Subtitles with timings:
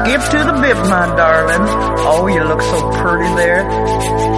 [0.00, 1.66] Skip to the bip, my darling.
[2.08, 3.62] Oh, you look so pretty there.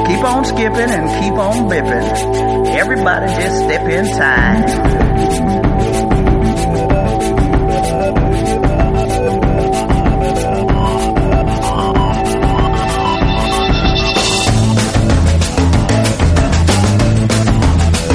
[0.09, 2.75] Keep on skipping and keep on bipping.
[2.75, 4.93] Everybody just step in time.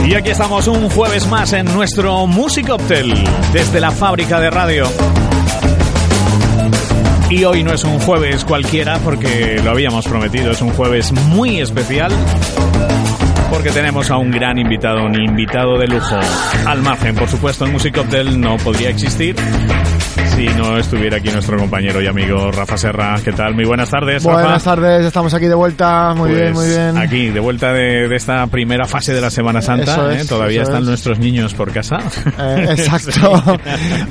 [0.05, 3.13] Y aquí estamos un jueves más en nuestro Music Hotel
[3.53, 5.26] desde la fábrica de radio.
[7.29, 11.59] Y hoy no es un jueves cualquiera porque lo habíamos prometido, es un jueves muy
[11.59, 12.11] especial
[13.49, 16.17] porque tenemos a un gran invitado, un invitado de lujo.
[16.65, 19.35] Al margen, por supuesto, el Music Hotel no podría existir
[20.37, 23.15] si no estuviera aquí nuestro compañero y amigo Rafa Serra.
[23.23, 23.55] ¿Qué tal?
[23.55, 24.39] Muy buenas tardes, Rafa.
[24.41, 26.13] Buenas tardes, estamos aquí de vuelta.
[26.15, 26.95] Muy bien, muy Pues bien.
[26.95, 30.13] Aquí, de vuelta de, de esta primera fase de la Semana Santa.
[30.13, 30.17] ¿eh?
[30.21, 30.89] es, Todavía eso están es.
[30.89, 31.97] nuestros niños por casa.
[32.37, 33.33] Eh, exacto.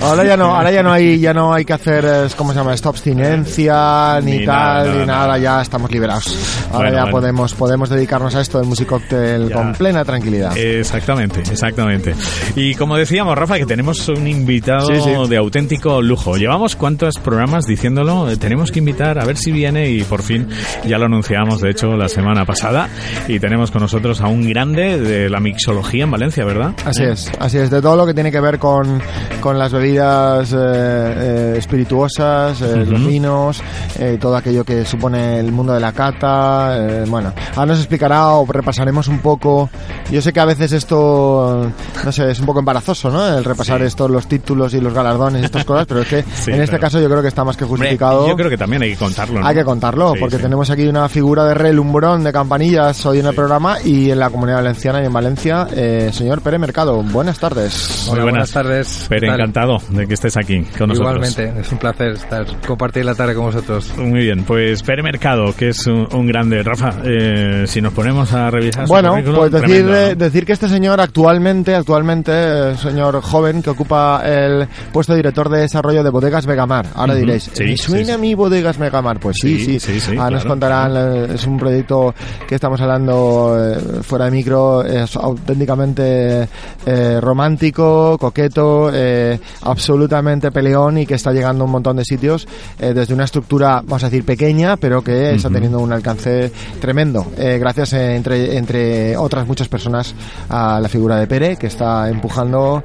[0.01, 2.59] Ahora ya no, ahora ya no hay, ya no hay que hacer, eh, ¿cómo se
[2.59, 2.74] llama?
[2.74, 5.38] Esto abstinencia ni, Ni tal, nada, ni nada, nada.
[5.38, 6.66] Ya estamos liberados.
[6.73, 7.10] Ahora Bueno, ya bueno.
[7.19, 9.54] podemos, podemos dedicarnos a esto del Music Cocktail Ya.
[9.54, 10.57] con plena tranquilidad.
[10.57, 12.15] Exactamente, exactamente.
[12.57, 15.29] Y como decíamos, Rafa, que tenemos un invitado Sí, sí.
[15.29, 16.16] de auténtico lujo.
[16.25, 20.49] Llevamos cuántos programas diciéndolo, Eh, tenemos que invitar a ver si viene y por fin
[20.87, 22.89] ya lo anunciamos, de hecho, la semana pasada.
[23.29, 26.73] Y tenemos con nosotros a un grande de la mixología en Valencia, ¿verdad?
[26.85, 29.01] Así es, así es, de todo lo que tiene que ver con,
[29.41, 33.09] con las bebidas eh, eh, espirituosas, eh, los Ujú.
[33.09, 33.63] vinos,
[33.99, 36.77] eh, todo aquello que supone el mundo de la cata.
[36.79, 39.71] eh, bueno, ahora nos explicará o repasaremos un poco.
[40.11, 41.71] Yo sé que a veces esto,
[42.05, 43.27] no sé, es un poco embarazoso, ¿no?
[43.37, 43.87] El repasar Sí.
[43.87, 46.79] estos, los títulos y los galardones y estas cosas, pero es que Sí, en este
[46.79, 48.29] caso yo creo que está más que Hombre, justificado.
[48.29, 49.40] yo creo que también hay que contarlo.
[49.40, 49.46] ¿no?
[49.46, 50.43] Hay que contarlo, Sí, porque sí.
[50.43, 53.37] tenemos aquí una figura de relumbrón de campanillas hoy en el Sí.
[53.37, 57.02] programa y en la comunidad valenciana y en Valencia, eh, señor Pere Mercado.
[57.02, 58.04] Buenas tardes.
[58.07, 58.30] Muy buenas.
[58.30, 59.07] buenas tardes.
[59.09, 59.40] Pero ¿Qué tal?
[59.40, 60.98] encantado de que estés aquí con nosotros.
[61.16, 63.93] Igualmente, es un placer estar compartir la tarde con vosotros.
[63.96, 66.62] Muy bien, pues Pere Mercado, que es un, un grande.
[66.62, 70.14] Rafa, eh, si nos ponemos a revisar Bueno, pues decir, tremendo, ¿no?
[70.16, 75.48] decir que este señor actualmente, actualmente, eh, señor joven que ocupa el puesto de director
[75.48, 76.86] de desarrollo de Bodegas Vegamar.
[76.94, 79.20] Ahora diréis, sí, ¿me suena sí, a mí Bodegas Vegamar?
[79.20, 80.00] Pues sí, Sí, sí.
[80.00, 82.14] sí, Ahora nos contarán, eh, es un proyecto
[82.46, 86.48] que estamos hablando eh, fuera de micro, es auténticamente
[86.86, 92.46] eh, romántico, coqueto, eh, absolutamente peleón y que está llegando a un montón de sitios
[92.78, 97.26] desde una estructura, vamos a decir, pequeña, pero que está teniendo un alcance tremendo.
[97.36, 100.14] gracias, entre, entre otras muchas personas,
[100.48, 102.82] a la figura de Pere, que está empujando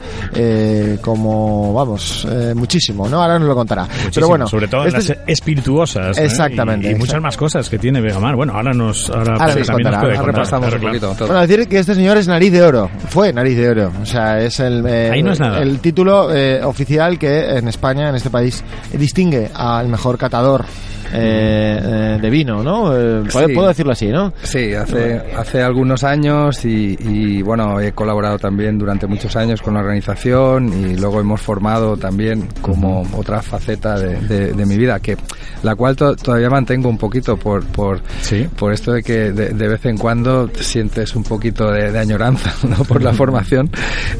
[1.01, 2.53] como, vamos, eh,
[3.01, 3.23] muchísimo, ¿no?
[3.23, 3.83] Ahora nos lo contará.
[3.83, 6.25] Muchísimo, Pero bueno, sobre todo en este las espirituosas ¿eh?
[6.25, 8.35] Exactamente, y, y muchas más cosas que tiene Vegamar.
[8.35, 10.81] Bueno, ahora nos ahora, Ahora Pere nos también nos contará, puede ahora contar, repasamos claro,
[10.83, 11.27] un poquito todo.
[11.27, 12.89] Bueno, decir que este señor es nariz de oro.
[13.09, 13.91] Fue nariz de oro.
[14.01, 15.59] O sea, es el, eh, Ahí no es nada.
[15.59, 18.63] el título eh, oficial que en España, en este país,
[18.93, 20.65] distingue al mejor catador
[21.13, 22.95] eh, eh, de vino, ¿no?
[22.97, 23.53] Eh, ¿puedo, Sí.
[23.53, 24.33] puedo decirlo así, ¿no?
[24.43, 29.73] Sí, hace, hace algunos años y, y, bueno, he colaborado también durante muchos años con
[29.73, 34.99] la organización y luego hemos formado también como otra faceta de, de- de mi vida,
[34.99, 35.17] que
[35.63, 38.47] la cual to- todavía mantengo un poquito por, por, Sí.
[38.57, 42.83] por esto de que de, de vez en cuando sientes un poquito de, añoranza ¿no?
[42.85, 43.69] por la formación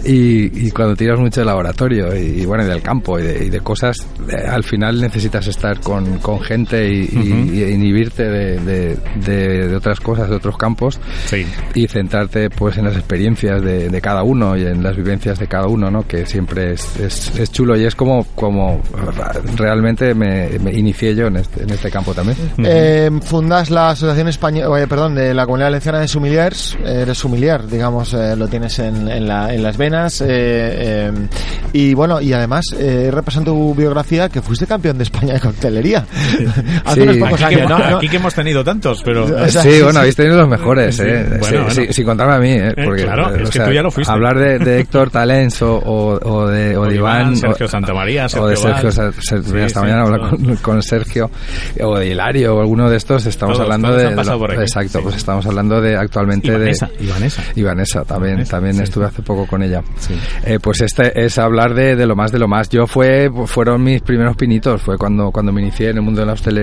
[0.04, 3.46] y, y cuando tiras mucho del laboratorio y, y, bueno, y del campo y de,
[3.46, 3.98] y de cosas,
[4.30, 10.00] eh, al final necesitas estar con, con gente y, inhibirte de, de- de- de otras
[10.00, 11.46] cosas, de otros campos Sí.
[11.76, 15.48] y centrarte pues en las experiencias de, de cada uno y en las vivencias de
[15.48, 16.08] cada uno, ¿no?
[16.08, 18.82] Que siempre es, es, es chulo y es como, como
[19.56, 22.38] realmente me, me inicié yo en este, en este campo también.
[22.60, 26.78] Eh, fundas la Asociación Española, perdón, de la Comunidad Valenciana de Sumiliers.
[26.86, 30.22] Eres sumilier, digamos, eh, lo tienes en, en, la- en las venas.
[30.22, 31.12] eh, eh,
[31.74, 36.06] y bueno, y además, eh, repasando tu biografía, que fuiste campeón de España de coctelería.
[36.86, 37.02] Hace Sí.
[37.02, 37.98] unos pocos Aquí, que, años, ¿no?
[37.98, 39.26] aquí que hemos tenido tantos, pero...
[39.26, 39.98] O sea, sí, sí, bueno, sí.
[40.00, 41.26] habéis tenido los mejores, Sí, ¿eh?
[41.30, 41.70] bueno, Sí, bueno.
[41.72, 42.74] sí, sin contarme a mí, ¿eh?
[42.76, 44.14] Eh, claro, eh, es o que sea, tú ya lo fuiste.
[44.14, 47.22] Hablar de, de Héctor Talens o, o, o de, o O de Iván...
[47.22, 51.30] Iván, Sergio Santamaría, O de Sergio Sergio, esta sí, mañana hablar con, con Sergio,
[51.82, 54.54] o de Hilario, o alguno de estos, estamos Todos, hablando todos de...
[54.54, 55.04] aquí, exacto, sí.
[55.04, 56.72] pues estamos hablando de actualmente de...
[57.56, 59.82] Y Vanessa también, también estuve hace poco con ella.
[60.46, 62.70] Eh, pues este es hablar de, de lo más de lo más.
[62.70, 66.28] Yo fue, fueron mis primeros pinitos, fue cuando, cuando me inicié en el mundo de
[66.28, 66.61] la hostelería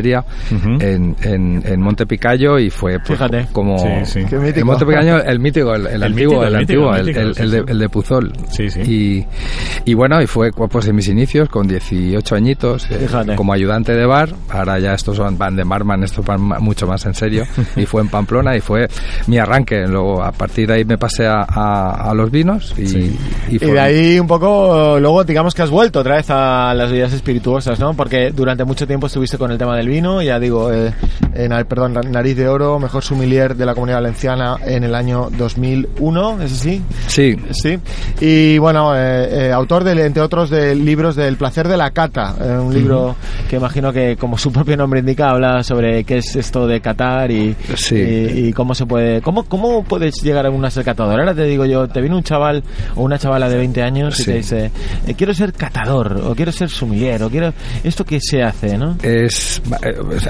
[0.55, 0.69] Ujú.
[0.81, 3.47] en, en, en Monte Picayo y fue pues, Fíjate.
[3.53, 4.19] como Sí, sí.
[4.21, 4.59] Mítico.
[4.59, 7.21] el Monte Picayo, el mítico, el, el El antiguo, mítico, el, antiguo, el el, mítico,
[7.21, 7.65] el- sí, el de, sí.
[7.69, 8.33] el de Puzol.
[8.51, 8.81] Sí, sí.
[8.83, 13.07] Y, y bueno, y fue pues en mis inicios con 18 añitos eh,
[13.37, 14.31] como ayudante de bar.
[14.51, 17.45] Ahora ya estos son, van de barman, esto van mucho más en serio.
[17.77, 18.89] y fue en Pamplona y fue
[19.27, 19.87] mi arranque.
[19.87, 23.19] Luego a partir de ahí me pasé a, a, a los vinos y, y
[23.51, 26.91] Y fue- de ahí un poco luego digamos que has vuelto otra vez a las
[26.91, 27.95] bebidas espirituosas, ¿no?
[27.95, 30.93] Porque durante mucho tiempo estuviste con el tema del vino, ya digo, eh,
[31.35, 36.43] en, perdón, Nariz de Oro, mejor sumilier de la Comunidad Valenciana en el año 2001,
[36.43, 36.83] ¿es así?
[37.07, 37.37] Sí.
[37.51, 37.79] Sí.
[38.21, 42.35] Y bueno, eh, eh, autor, de, entre otros, de libros del placer de la cata,
[42.41, 43.17] eh, un libro
[43.49, 47.31] que imagino que, como su propio nombre indica, habla sobre qué es esto de catar
[47.31, 47.97] y, Sí.
[47.97, 51.19] y, y cómo se puede, cómo, cómo puedes llegar a una ser catador.
[51.21, 52.63] Ahora te digo yo, te viene un chaval
[52.95, 54.71] o una chavala de 20 años y te dice,
[55.17, 57.53] quiero ser catador, o quiero ser sumiller, o quiero,
[57.85, 58.97] esto que se hace, ¿no?
[59.03, 59.63] es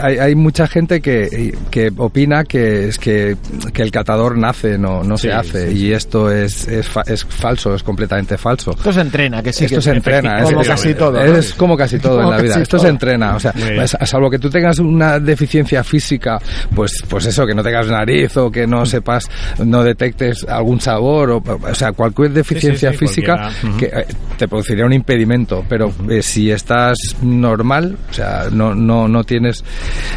[0.00, 3.36] hay, hay mucha gente que, que opina que es que,
[3.72, 5.86] que el catador nace no no Sí, se hace sí, sí.
[5.86, 9.64] y esto es, es, fa- es falso es completamente falso Esto se entrena, que sí.
[9.64, 11.12] esto que se entrena Como es, casi es- todo.
[11.12, 11.20] ¿no?
[11.36, 12.86] es como casi todo en Como la vida casi esto todo.
[12.86, 16.38] se entrena o sea pues, a salvo que tú tengas una deficiencia física
[16.74, 19.28] pues pues eso que no tengas nariz o que no sepas
[19.64, 24.06] no detectes algún sabor o, o sea cualquier deficiencia sí, física que eh,
[24.36, 29.62] te produciría un impedimento pero eh, si estás normal o sea no no no tienes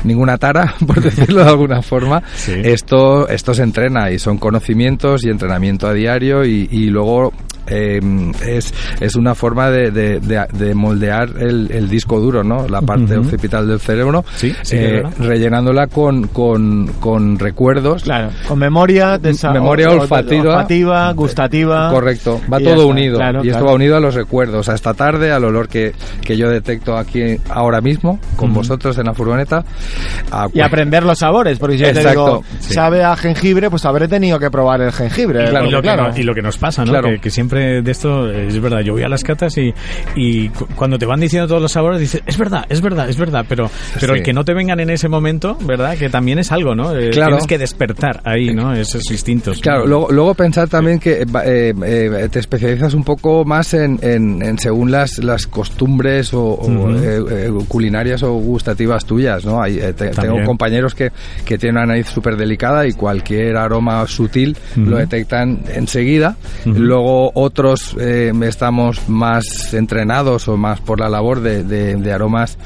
[0.03, 2.53] ninguna tara por decirlo de alguna forma Sí.
[2.63, 7.31] esto esto se entrena y son conocimientos y entrenamiento a diario y, y luego
[7.67, 7.99] eh,
[8.45, 12.67] es, es una forma de, de- de- de moldear el, el disco duro, ¿no?
[12.67, 13.25] La parte Ujú.
[13.27, 18.03] occipital del cerebro, Sí, sí, eh, rellenándola con, con, con recuerdos.
[18.03, 20.55] Claro, con memoria, de esa- Memoria o- olfativa.
[20.55, 21.89] olfativa, gustativa.
[21.91, 23.65] Correcto, va todo está, unido claro, y esto claro.
[23.67, 27.37] va unido a los recuerdos, a esta tarde, al olor que, que yo detecto aquí
[27.49, 28.59] ahora mismo con Ujú.
[28.59, 29.63] vosotros en la furgoneta.
[30.31, 32.73] a Y aprender los sabores, porque si yo te Exacto, digo, sí.
[32.73, 35.49] sabe a jengibre, pues habré tenido que probar el jengibre.
[35.49, 35.91] Claro, y, lo que
[36.21, 36.91] y lo que nos pasa, ¿no?
[36.91, 37.09] Claro.
[37.09, 39.73] Que, que siempre de esto, eh, es verdad, yo voy a las catas y,
[40.15, 43.17] y cu- cuando te van diciendo todos los sabores, dices, es verdad, es verdad, es
[43.17, 43.69] verdad, pero,
[43.99, 44.19] pero Sí.
[44.19, 45.97] el que no te vengan en ese momento, ¿verdad?
[45.97, 46.95] Que también es algo, ¿no?
[46.97, 47.31] Eh, Claro.
[47.31, 48.73] Tienes que despertar ahí, ¿no?
[48.73, 49.57] Esos instintos.
[49.57, 49.61] ¿no?
[49.61, 54.41] Claro, luego, luego pensar también que eh, eh, te especializas un poco más en, en-
[54.41, 56.89] en según las, las costumbres o, o, Ujú.
[56.97, 59.61] eh, eh, culinarias o gustativas tuyas, ¿no?
[59.61, 61.11] Hay, eh, te- tengo compañeros que,
[61.45, 64.89] que tienen una nariz súper delicada y cualquier aroma sutil Ujú.
[64.89, 66.35] lo detectan enseguida.
[66.65, 66.79] Ujú.
[66.79, 72.57] Luego otros eh, estamos más entrenados o más por la labor de, de- de aromas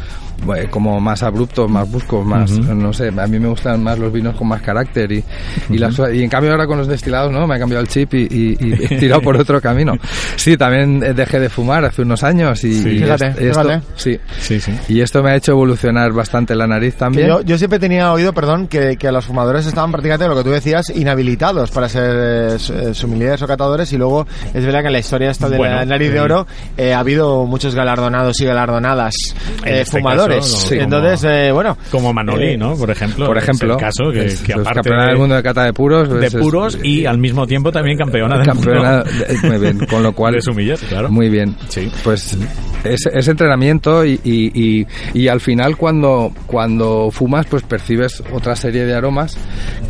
[0.69, 2.73] como más abruptos, más bruscos, más, Ujú.
[2.75, 5.23] no sé, a mí me gustan más los vinos con más carácter y,
[5.69, 7.47] y, las- y en cambio ahora con los destilados, ¿no?
[7.47, 9.93] Me ha cambiado el chip y, y- y he tirado por otro camino.
[10.35, 12.89] Sí, también eh, dejé de fumar hace unos años y, Sí.
[12.89, 13.85] y Fíjate, est- esto, fíjate.
[13.95, 14.19] sí.
[14.39, 14.71] Sí, sí.
[14.89, 17.27] Y esto me ha hecho evolucionar bastante la nariz también.
[17.27, 20.51] yo, yo siempre tenía oído, perdón, que, que los fumadores estaban prácticamente, lo que tú
[20.51, 24.99] decías, inhabilitados para ser eh, eh, o catadores y luego es verdad que en la
[24.99, 26.47] historia esta de Bueno, la nariz de eh, oro
[26.77, 29.15] eh, ha habido muchos galardonados y galardonadas
[29.65, 30.24] eh, este fumadores.
[30.24, 30.77] caso, Sí.
[30.79, 32.75] Entonces, eh, bueno, Como Manolí, Eh, ¿no?
[32.75, 33.25] Por ejemplo.
[33.27, 35.43] por es ejemplo, el caso que, es- que es aparte campeona de, del mundo de
[35.43, 39.03] cata de puros, de pues es- puros y al mismo tiempo también campeona del campeona
[39.03, 41.09] mundo de- muy bien, con lo cual de sumiller, claro.
[41.09, 41.55] Muy bien.
[41.69, 41.91] Sí.
[42.03, 42.37] Pues
[42.85, 44.51] es, es entrenamiento y, y,
[44.81, 49.37] y, y al final cuando, cuando fumas pues percibes otra serie de aromas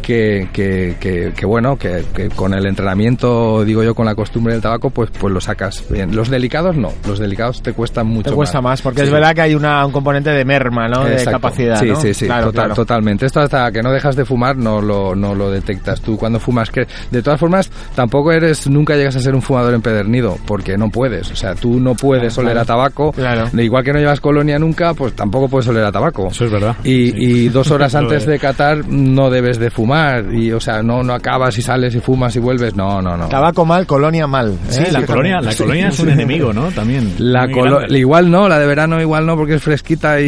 [0.01, 4.53] que, que, que, que, bueno, que, que con el entrenamiento, digo yo, con la costumbre
[4.53, 6.15] del tabaco, pues, pues lo sacas bien.
[6.15, 9.05] Los delicados no, los delicados te cuestan mucho te cuesta más, porque Sí.
[9.07, 11.03] es verdad que hay una, un componente de merma, ¿no?
[11.03, 11.95] De capacidad, Sí, ¿no?
[11.99, 12.75] sí, sí, Claro, total- claro.
[12.75, 13.25] totalmente.
[13.25, 16.69] Esto hasta que no dejas de fumar no lo, no lo detectas tú cuando fumas.
[16.69, 20.89] Que de todas formas, tampoco eres, nunca llegas a ser un fumador empedernido, porque no
[20.89, 21.31] puedes.
[21.31, 22.84] O sea, tú no puedes Claro, oler a tabaco.
[23.11, 23.49] Claro.
[23.51, 26.27] De igual que no llevas colonia nunca, pues tampoco puedes oler a tabaco.
[26.27, 26.75] Eso es verdad.
[26.83, 27.13] Y, Sí.
[27.17, 30.33] y dos horas antes de- catar no debes de fumar.
[30.33, 32.75] Y, o sea, no, no acabas y sales y fumas y vuelves.
[32.75, 33.27] No, no, no.
[33.29, 34.51] Tabaco mal, colonia mal.
[34.53, 34.57] ¿eh?
[34.69, 35.05] Sí, la Fíjate.
[35.07, 36.69] colonia, la colonia es un enemigo, ¿no?
[36.71, 37.13] También.
[37.19, 37.47] La
[37.89, 40.25] igual no, la de verano igual no porque es fresquita y,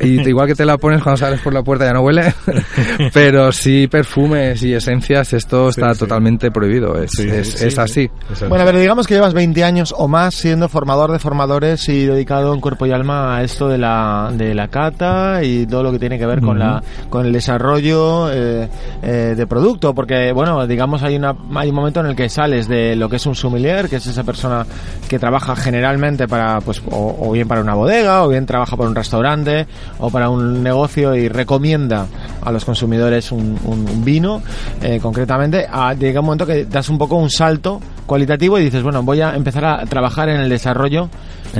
[0.00, 2.32] y- y igual que te la pones cuando sales por la puerta ya no huele,
[3.12, 6.00] pero sí perfumes y esencias esto Sí, está sí.
[6.00, 7.80] totalmente prohibido, es, Sí, es, sí, es sí.
[7.80, 8.10] así.
[8.48, 12.52] Bueno, pero digamos que llevas 20 años o más siendo formador de formadores y dedicado
[12.54, 15.98] en cuerpo y alma a esto de la, de la cata y todo lo que
[15.98, 18.68] tiene que ver con, la, con el desarrollo eh,
[19.02, 19.94] eh, de producto.
[19.94, 23.16] Porque, bueno, digamos, hay, una, hay un momento en el que sales de lo que
[23.16, 24.66] es un sommelier, que es esa persona
[25.08, 28.88] que trabaja generalmente para, pues, o, o bien para una bodega, o bien trabaja para
[28.88, 29.66] un restaurante,
[29.98, 32.06] o para un negocio y recomienda
[32.42, 34.42] a los consumidores un, un- un vino,
[34.82, 38.82] eh, concretamente, a, llega un momento que das un poco un salto cualitativo y dices,
[38.82, 41.08] bueno, voy a empezar a trabajar en el desarrollo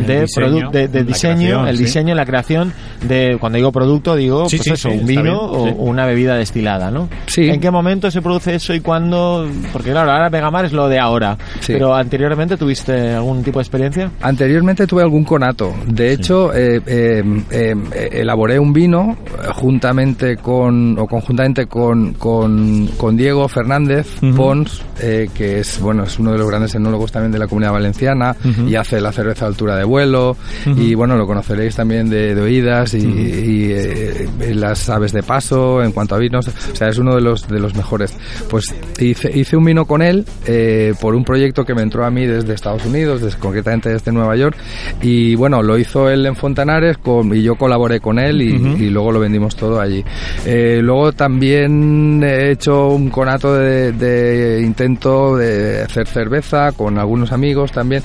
[0.03, 1.85] de, diseño, de, de diseño, creación, el sí.
[1.85, 2.73] diseño, la creación
[3.07, 5.75] de, cuando digo producto, digo, Sí, pues sí, eso, sí, un vino bien, o sí.
[5.79, 7.09] una bebida destilada, ¿no?
[7.27, 7.49] Sí.
[7.49, 9.49] ¿En qué momento se produce eso y cuándo?
[9.73, 11.73] Porque claro, ahora Vegamar es lo de ahora, Sí.
[11.75, 14.11] pero anteriormente tuviste algún tipo de experiencia.
[14.23, 15.73] Anteriormente tuve algún conato.
[15.87, 19.17] De hecho, eh, eh, eh, eh, elaboré un vino
[19.55, 24.35] juntamente con, o conjuntamente con, con, con Diego Fernández Ujú.
[24.35, 27.73] Pons, eh, que es, bueno, es uno de los grandes enólogos también de la comunidad
[27.73, 28.69] valenciana Ujú.
[28.69, 30.37] y hace la cerveza a altura de vuelo.
[30.67, 30.81] Ujú.
[30.81, 35.83] Y bueno, lo conoceréis también de, de oídas y, y, eh, las aves de paso
[35.83, 36.49] en cuanto a vinos.
[36.49, 38.17] O sea, es uno de los, de los mejores.
[38.49, 38.65] Pues
[38.99, 42.27] hice, hice un vino con él eh, por un proyecto que me entró a mí
[42.27, 44.57] desde Estados Unidos, desde, concretamente desde Nueva York.
[45.03, 48.83] Y bueno, lo hizo él en Fontanares con, y yo colaboré con él y, Ujú.
[48.83, 50.05] y luego lo vendimos todo allí.
[50.47, 57.33] Eh, luego también he hecho un conato de, de intento de hacer cerveza con algunos
[57.33, 58.03] amigos también.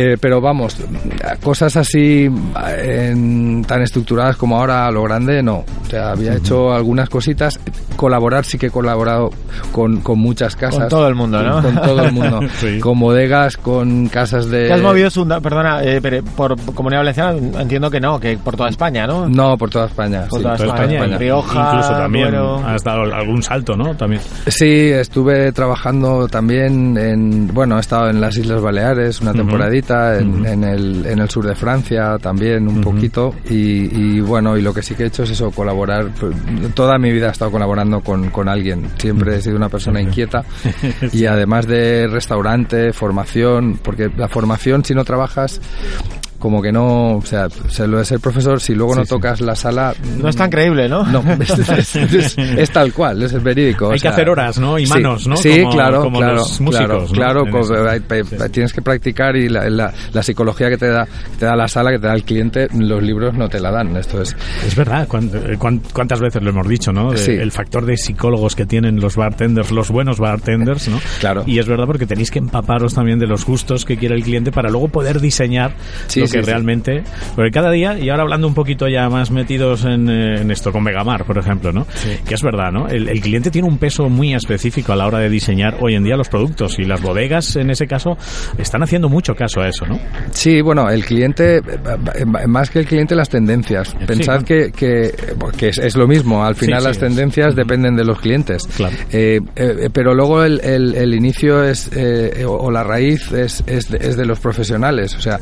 [0.00, 0.76] Eh, pero vamos,
[1.42, 2.28] cosas así
[2.84, 5.64] en- tan estructuradas como ahora a lo grande, no.
[5.82, 7.58] O sea, había hecho algunas cositas.
[7.98, 9.30] Colaborar sí que he colaborado
[9.72, 10.78] con, con muchas casas.
[10.78, 11.60] Con todo el mundo, ¿no?
[11.60, 12.40] Con todo el mundo.
[12.58, 12.78] Sí.
[12.78, 14.68] Con bodegas, con casas de...
[14.68, 17.32] ¿Te has movido, Sunda- perdona, eh, pero por Comunidad Valenciana?
[17.60, 19.28] Entiendo que no, que por toda España, ¿no?
[19.28, 20.26] No, por toda España.
[20.28, 22.56] Por sí, toda España, Rioja, Incluso también Duero.
[22.64, 23.94] has dado algún salto, ¿no?
[23.96, 24.22] También.
[24.46, 30.44] Sí, estuve trabajando también en, bueno, he estado en las Islas Baleares una temporadita, en,
[30.46, 34.72] en el, en el sur de Francia también un poquito y, y bueno, y lo
[34.74, 36.34] que sí que he hecho es eso, colaborar, pues,
[36.74, 40.44] toda mi vida he estado colaborando con, con alguien, siempre he sido una persona inquieta.
[41.12, 45.60] Y además de restaurante, formación, porque la formación si no trabajas
[46.38, 49.08] como que no, o sea, se lo de ser profesor, si luego Sí, no sí.
[49.10, 49.94] tocas la sala...
[50.20, 51.04] No es tan creíble, ¿no?
[51.04, 53.88] No, es, es- es- es tal cual, es el verídico.
[53.88, 54.78] o Hay que hacer horas, ¿no?
[54.78, 55.36] Y sí, manos, ¿no?
[55.36, 58.48] Sí, Como- claro, como claro, los músicos, claro, Sí.
[58.52, 61.68] tienes que practicar y la, la- la psicología que te da, que te da la
[61.68, 63.96] sala, que te da el cliente, los libros no te la dan.
[63.96, 67.10] Esto es, Es verdad, eh, cuán- cuántas veces lo hemos dicho, ¿no?
[67.12, 67.42] De-.
[67.42, 71.00] El factor de psicólogos que tienen los bartenders, los buenos bartenders, ¿no?
[71.20, 71.42] Claro.
[71.46, 74.52] Y es verdad porque tenéis que empaparos también de los gustos que quiere el cliente
[74.52, 75.72] para luego poder diseñar
[76.28, 76.50] Sí, que sí.
[76.50, 77.02] realmente...
[77.34, 80.72] Porque cada día, y ahora hablando un poquito ya más metidos en, eh, en esto,
[80.72, 81.86] con Vegamar, por ejemplo, ¿no?
[82.26, 82.88] Que es verdad, ¿no?
[82.88, 86.04] El, el cliente tiene un peso muy específico a la hora de diseñar hoy en
[86.04, 88.16] día los productos y las bodegas, en ese caso,
[88.58, 89.98] están haciendo mucho caso a eso, ¿no?
[90.30, 91.62] Sí, bueno, el cliente, eh,
[92.14, 93.94] eh, más que el cliente, las tendencias.
[94.06, 94.44] Pensad claro.
[94.44, 95.14] que, que,
[95.56, 97.00] que es, es lo mismo, al final las es.
[97.00, 98.66] tendencias dependen de los clientes.
[98.76, 98.94] Claro.
[99.10, 103.62] Eh, eh, pero luego el, el- el inicio es, eh, o, o la raíz es,
[103.66, 105.14] es, de, es de los profesionales.
[105.14, 105.38] O sea,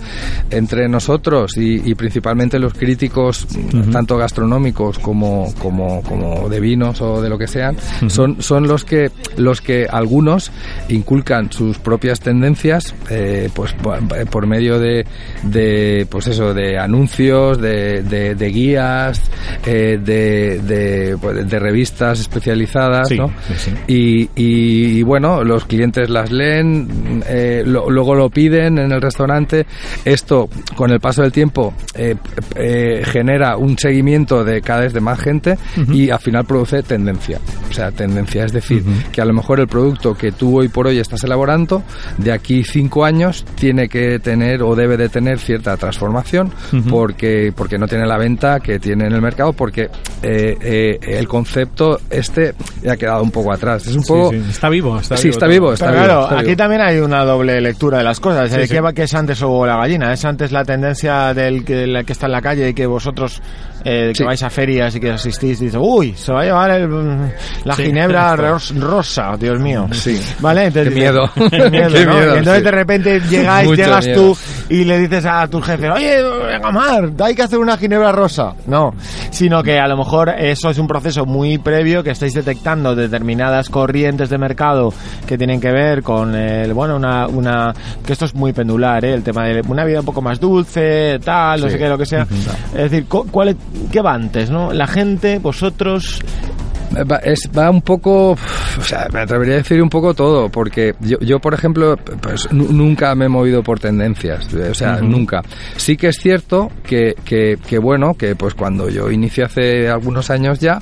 [0.51, 3.47] entre nosotros y, y principalmente los críticos,
[3.93, 7.77] tanto gastronómicos como, como, como de vinos o de lo que sean,
[8.09, 10.51] son, son los que, los que algunos
[10.89, 13.99] inculcan sus propias tendencias, eh, pues por,
[14.31, 15.05] por medio de,
[15.43, 19.23] de, pues eso, de anuncios, de, de, de guías,
[19.65, 23.31] eh, de, de, pues, de revistas especializadas, Sí, ¿no?
[23.57, 23.71] sí.
[23.87, 29.01] Y, y- y, bueno, los clientes las leen, eh, lo- luego lo piden en el
[29.01, 29.67] restaurante.
[30.05, 32.17] Esto, con el paso del tiempo, eh,
[32.55, 35.57] eh, genera un seguimiento de cada vez de más gente
[35.93, 37.39] y al final produce tendencia.
[37.77, 40.87] O sea, tendencia, es decir, que a lo mejor el producto que tú hoy por
[40.87, 41.83] hoy estás elaborando,
[42.17, 46.51] de aquí cinco años, tiene que tener o debe de tener cierta transformación
[46.89, 49.91] porque, porque no tiene la venta que tiene en el mercado, porque
[50.23, 53.87] eh, eh, el concepto este ya ha quedado un poco atrás.
[53.87, 54.31] Es un Sí, poco...
[54.31, 54.43] sí.
[54.49, 55.33] Está vivo, está Sí, vivo.
[55.35, 56.57] está vivo, está Pero vivo, claro, está aquí vivo.
[56.57, 58.51] también hay una doble lectura de las cosas.
[58.51, 58.73] Sí, ¿De sí.
[58.73, 60.15] ¿Qué, va- qué es antes o la gallina?
[60.15, 63.43] ¿Es antes la tendencia del que, la que está en la calle y que vosotros
[63.89, 64.25] eh, que Sí.
[64.25, 66.91] vais a ferias y que asistís dices, uy, se va a llevar el,
[67.65, 67.85] la Sí.
[67.85, 69.87] ginebra ros- rosa, Dios mío.
[69.93, 70.21] Sí.
[70.41, 70.65] ¿Vale?
[70.65, 71.31] Entonces Qué miedo.
[71.35, 72.15] Qué miedo, Qué ¿no?
[72.15, 74.33] miedo, y entonces de repente llegáis, Mucho llegas miedo.
[74.33, 74.39] tú
[74.75, 78.55] y le dices a tu jefe, oye, venga, Mar, hay que hacer una ginebra rosa.
[78.67, 78.93] No,
[79.31, 83.69] sino que a lo mejor eso es un proceso muy previo que estáis detectando determinadas
[83.71, 84.93] corrientes de mercado
[85.27, 87.73] que tienen que ver con el, bueno, una, una,
[88.05, 89.15] que esto es muy pendular, ¿eh?
[89.15, 91.73] el tema de una vida un poco más dulce, tal, no Sí.
[91.75, 92.27] sé qué, lo que sea.
[92.75, 93.57] Es decir, cu- ¿cuál, es-
[93.93, 94.73] ¿qué va antes, no?
[94.73, 96.21] La gente, vosotros,
[97.05, 100.95] Va, es, va un poco, o sea, me atrevería a decir un poco todo, porque
[101.01, 105.43] yo, yo por ejemplo, pues nu- nunca me he movido por tendencias, o sea, nunca.
[105.77, 110.31] Sí que es cierto que, que, que, bueno, que pues cuando yo inicié hace algunos
[110.31, 110.79] años ya,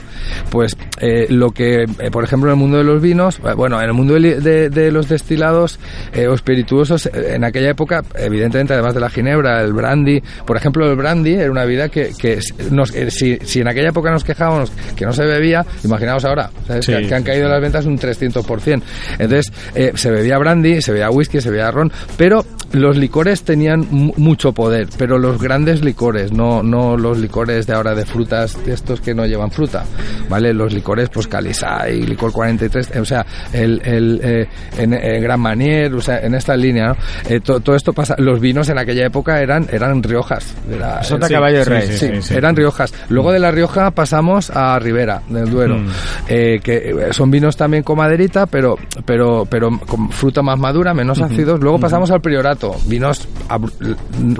[0.51, 3.79] pues eh, lo que, eh, por ejemplo, en el mundo de los vinos, eh, bueno,
[3.81, 5.79] en el mundo de, de- de los destilados
[6.13, 10.57] eh, o espirituosos, eh, en aquella época, evidentemente, además de la ginebra, el brandy, por
[10.57, 12.39] ejemplo, el brandy era una vida que, que
[12.71, 15.65] nos, eh, si, si en aquella época nos quejábamos que no se bebía,
[16.05, 16.85] imaginaos ahora, ¿sabes?
[16.85, 17.53] Sí, que, que han sí, caído sí.
[17.53, 18.83] las ventas un 300%.
[19.19, 23.87] Entonces, eh, se bebía brandy, se bebía whisky, se bebía ron, pero los licores tenían
[23.91, 28.75] mucho poder, pero los grandes licores, no, no los licores de ahora de frutas, de
[28.75, 29.85] estos que no llevan fruta,
[30.29, 30.53] ¿vale?
[30.53, 31.29] Los licores, pues
[31.91, 36.57] y licor 43, o sea, el, el eh, en, Gran Manier, o sea, en esta
[36.57, 36.97] línea, ¿no?
[37.29, 40.55] Eh, todo esto pasa, los vinos en aquella época eran, eran Riojas.
[40.71, 41.89] Era, Sota Caballo Rey.
[41.89, 42.93] Sí, eran Riojas.
[43.09, 45.84] Luego de la Rioja pasamos a Ribera, del Duero, mm.
[46.29, 51.21] Eh, que son vinos también con maderita, pero, pero, pero con fruta más madura, menos
[51.21, 51.61] ácidos.
[51.61, 53.27] Luego pasamos al Priorato, vinos,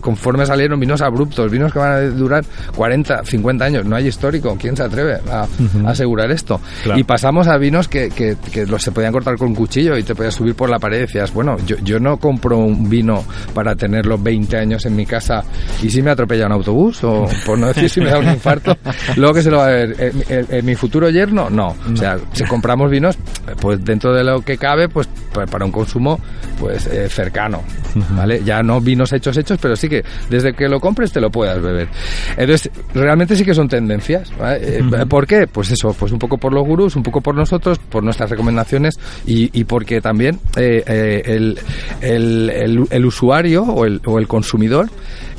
[0.01, 2.45] conforme salieron, vinos abruptos, vinos que van a durar
[2.77, 3.85] 40, 50 años.
[3.85, 5.47] No hay histórico, ¿quién se atreve a,
[5.87, 6.61] asegurar esto?
[6.97, 8.37] Y pasamos a vinos que, que,
[8.67, 11.01] los se podían cortar con un cuchillo y te podías subir por la pared y
[11.03, 15.43] decías, bueno, yo, yo no compro un vino para tenerlo 20 años en mi casa
[15.83, 18.77] y si me atropella un autobús o por no decir si me da un infarto,
[19.17, 21.75] luego que se lo va a ver en, mi futuro yerno, no.
[21.93, 23.19] O sea, si compramos vinos,
[23.61, 25.09] pues dentro de lo que cabe, pues
[25.51, 26.21] para un consumo
[26.59, 27.63] pues eh, cercano,
[28.11, 28.43] ¿vale?
[28.45, 31.61] Ya no vinos hechos hechos, pero sí que desde que lo compres te lo puedas
[31.61, 31.89] beber.
[32.37, 34.33] Entonces, realmente sí que son tendencias.
[34.39, 34.79] ¿vale?
[34.79, 35.47] Eh, ¿Por qué?
[35.47, 38.99] Pues eso, pues un poco por los gurús, un poco por nosotros, por nuestras recomendaciones
[39.27, 41.59] y, porque también eh, el,
[42.01, 44.89] el, el, usuario o el, o el consumidor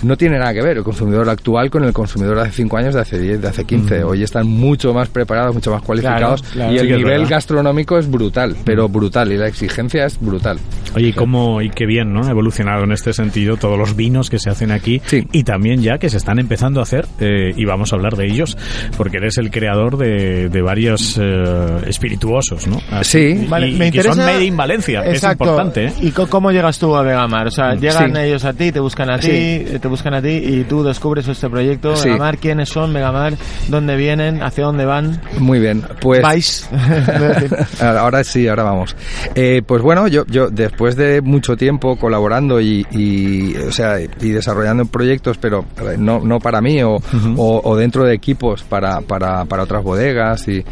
[0.06, 2.94] no tiene nada que ver el consumidor actual con el consumidor de hace 5 años,
[2.94, 4.04] de hace 10, de hace 15.
[4.04, 8.88] Hoy están mucho más preparados, mucho más cualificados y el nivel gastronómico es brutal, pero
[8.88, 10.60] brutal y la exigencia es brutal.
[10.96, 12.26] Oye, y cómo y qué bien, ¿no?
[12.26, 15.98] Ha evolucionado en este sentido todos los vinos que se hacen aquí y también ya
[15.98, 18.58] que se están empezando a hacer eh, y vamos a hablar de ellos
[18.98, 22.80] porque eres el creador de, de varios eh, espirituosos, ¿no?
[23.04, 24.10] sí, vale, me interesa...
[24.10, 25.86] que son made in Valencia, es importante.
[25.88, 25.94] ¿eh?
[26.02, 27.48] ¿Y cómo llegas tú a Vegamar?
[27.48, 30.64] O sea, llegan ellos a ti, te buscan a ti, te buscan a ti y
[30.64, 33.34] tú descubres este proyecto, Megamar, quiénes son Megamar,
[33.68, 35.22] dónde vienen, hacia dónde van.
[35.40, 36.22] Muy bien, pues...
[36.22, 36.70] ¿Vais?
[37.82, 38.96] ahora sí, ahora vamos.
[39.34, 44.30] Eh, pues bueno, yo, yo después de mucho tiempo colaborando y, y o sea, y
[44.30, 45.66] desarrollando proyectos, pero
[45.98, 46.98] no, no para mí o,
[47.38, 50.64] o, dentro de equipos para, para, para otras bodegas y,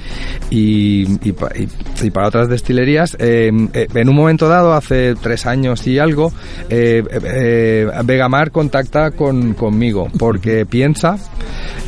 [0.50, 6.00] y, y, para otras destilerías, eh, eh, en un momento dado, hace tres años y
[6.00, 6.32] algo,
[8.04, 11.18] Vegamar contacta con, conmigo porque piensa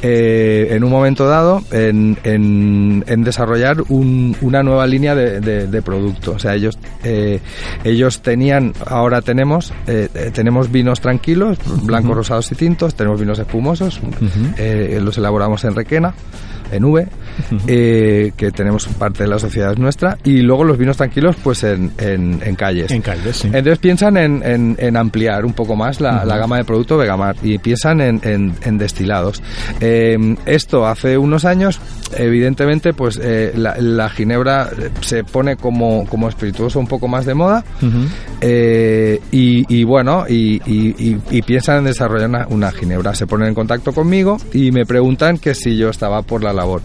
[0.01, 6.33] eh, en un momento dado en, en, desarrollar una nueva línea de, de, producto.
[6.33, 7.39] O sea, ellos, eh,
[7.83, 13.99] ellos tenían, ahora tenemos, eh, tenemos vinos tranquilos, blancos, rosados y tintos, tenemos vinos espumosos,
[15.01, 16.13] los elaboramos en Requena
[16.71, 17.07] en V,
[17.67, 21.91] eh, que tenemos parte de la sociedad nuestra, y luego los vinos tranquilos pues en,
[21.99, 22.91] en, calles.
[22.91, 23.47] En calles, sí.
[23.47, 28.01] Entonces piensan en, en, ampliar un poco más la, gama de producto Vegamar y piensan
[28.01, 29.41] en, destilados.
[29.79, 31.79] Eh, esto hace unos años,
[32.15, 34.69] evidentemente, pues eh, la, ginebra
[35.01, 37.63] se pone como, como espirituoso un poco más de moda
[39.31, 43.13] y, bueno, y, y, piensan en desarrollar una, una ginebra.
[43.13, 46.81] Se ponen en contacto conmigo y me preguntan que si yo estaba por la labor.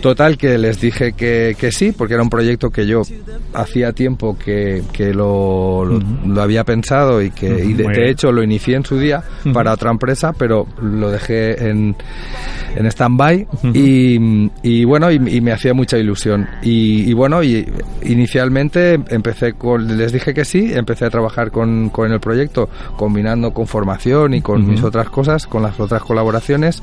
[0.00, 3.02] Total que les dije que, que sí, porque era un proyecto que yo
[3.54, 8.76] hacía tiempo que, que lo, lo, había pensado y que y de, hecho lo inicié
[8.76, 9.22] en su día
[9.54, 11.96] para otra empresa, pero lo dejé en,
[12.76, 16.46] en stand-by y, y, bueno, y, me hacía mucha ilusión.
[16.62, 17.66] Y, bueno, y
[18.02, 23.52] inicialmente empecé con, les dije que sí, empecé a trabajar con, con el proyecto, combinando
[23.52, 26.82] con formación y con mis otras cosas, con las otras colaboraciones.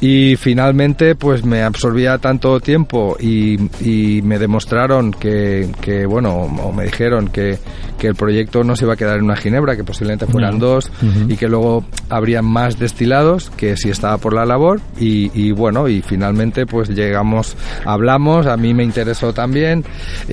[0.00, 1.62] Y finalmente pues me
[1.96, 7.58] absorbía tanto tiempo y, y me demostraron que, que, bueno, o me dijeron que,
[7.98, 10.90] que, el proyecto no se iba a quedar en una ginebra, que posiblemente fueran dos
[11.28, 15.88] y que luego habría más destilados, que si estaba por la labor y, y, bueno,
[15.88, 19.84] y finalmente pues llegamos, hablamos, a mí me interesó también,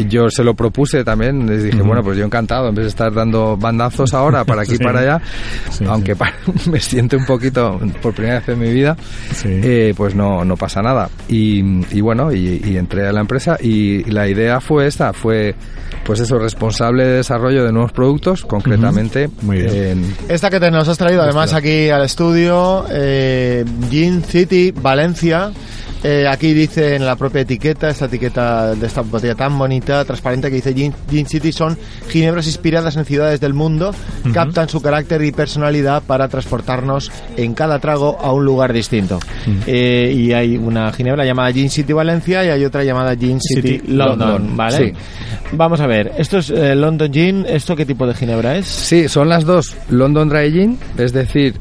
[0.10, 3.13] yo se lo propuse también, les dije, bueno, pues yo encantado, en vez de estar
[3.13, 5.21] dando bandazos ahora para aquí y para allá,
[5.88, 6.15] aunque
[6.71, 8.97] me siente un poquito por primera vez en mi vida,
[9.45, 11.10] eh, pues no, no pasa nada.
[11.28, 15.55] Y, y bueno, y, entré a la empresa y la idea fue esta, fue
[16.05, 19.29] pues eso, responsable de desarrollo de nuevos productos, concretamente.
[19.41, 20.15] Muy bien.
[20.27, 25.51] esta que te nos has traído además aquí al estudio, eh, Gin City, Valencia.
[26.03, 30.49] Eh, aquí dice en la propia etiqueta, esta etiqueta de esta botella tan bonita, transparente,
[30.49, 30.93] que dice Gin,
[31.25, 31.77] City son
[32.09, 33.95] ginebras inspiradas en ciudades del mundo,
[34.33, 39.19] captan su carácter y personalidad para transportarnos en cada trago a un lugar distinto.
[39.65, 43.81] Eh, y hay una ginebra llamada Gin City Valencia y hay otra llamada Gin City,
[43.87, 44.93] London, ¿vale?
[45.53, 48.65] Vamos a ver, esto es eh, London Gin, ¿esto qué tipo de ginebra es?
[48.65, 51.55] Sí, son las dos, London Dry Gin, es decir,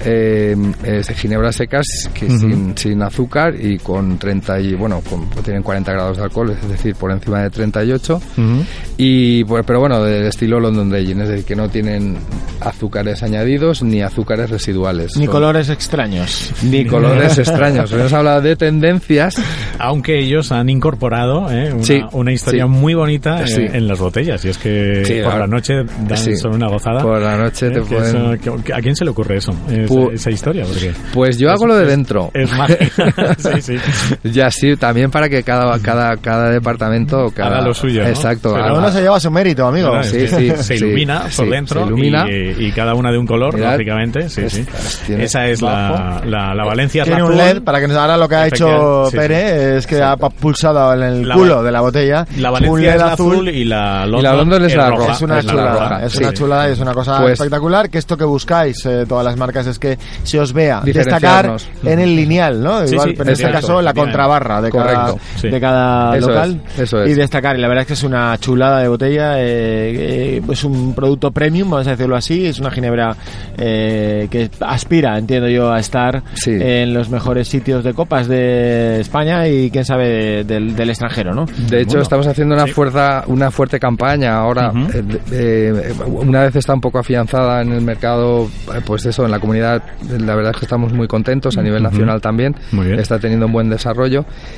[1.14, 6.16] ginebras secas que sin, sin azúcar y con 30 y, bueno, con- tienen 40 grados
[6.16, 8.16] de alcohol, es decir, por encima de 38.
[8.16, 8.64] Ujú.
[8.96, 12.16] Y pues, pero bueno, del estilo London Drying, es decir, que no tienen
[12.60, 15.16] azúcares añadidos ni azúcares residuales.
[15.16, 16.52] Ni Son- colores extraños.
[16.62, 17.92] Ni colores extraños.
[17.92, 19.36] Hemos hablado de tendencias.
[19.78, 21.72] Aunque ellos han incorporado ¿eh?
[21.72, 22.70] una, Sí, una historia sí.
[22.70, 23.62] muy bonita eh, Sí.
[23.72, 24.44] en las botellas.
[24.44, 25.74] Y es que por ahora- la noche
[26.08, 27.02] dan son una gozada.
[27.02, 29.52] Por la noche te Eh, que pueden- eso- ¿A quién se le ocurre eso?
[29.68, 30.64] Esa, Pu- esa historia.
[30.64, 32.30] Porque Pues yo es- hago lo de es- dentro.
[32.34, 32.86] Es mágica.
[33.38, 33.76] sí, sí.
[34.24, 38.08] Ya sí, también para que cada, cada, cada departamento cada, Haga lo suyo, ¿no?
[38.08, 38.54] Exacto.
[38.54, 39.88] Pero uno se lleva su mérito, amigo.
[39.90, 42.26] Claro, sí, sí, se sí, ilumina sí, por dentro ilumina.
[42.30, 43.72] Y, y cada una de un color, Mirad.
[43.72, 44.28] lógicamente.
[44.28, 44.60] Sí, sí.
[44.60, 47.36] Es- tiene Esa es la, la, la Valencia Tiene un.
[47.36, 50.94] LED para que nos ahora lo que ha hecho sí, Pere es que ha pulsado
[50.94, 54.06] en el La culo de la botella La un Valencia LED es azul y la
[54.06, 55.12] London, Y la London es la roja.
[55.14, 56.18] Es una chulada, es sí.
[56.22, 57.90] una chulada y es una cosa Pues- espectacular.
[57.90, 61.98] Que esto que buscáis, eh, todas las marcas, es que se os vea destacar en
[61.98, 62.86] el lineal, ¿no?
[62.86, 64.38] Sí, Igual, sí, pero en este caso, la efectivamente.
[64.38, 65.48] contrabarra de cada, Correcto, sí.
[65.48, 66.60] de cada Eso local.
[66.74, 67.10] es, eso es.
[67.10, 67.56] Y destacar.
[67.56, 69.40] Y la verdad es que es una chulada de botella.
[69.40, 72.46] eh, eh, es un producto premium, vamos a decirlo así.
[72.46, 73.16] Es una ginebra
[73.58, 76.52] eh, que aspira, entiendo yo, a estar Sí.
[76.58, 81.34] en los mejores sitios de copas de España y quién sabe de- del, del extranjero,
[81.34, 81.46] ¿no?
[81.46, 82.02] De hecho, Bueno.
[82.02, 82.72] estamos haciendo una, Sí.
[82.72, 84.72] fuerza, una fuerte campaña ahora.
[84.94, 88.48] Eh, eh, una vez está un poco afianzada en el mercado,
[88.86, 89.82] pues eso, en la comunidad,
[90.18, 92.54] la verdad es que estamos muy contentos, a nivel nacional también.
[92.72, 92.98] Muy bien.
[93.00, 93.91] Está teniendo un buen desarrollo.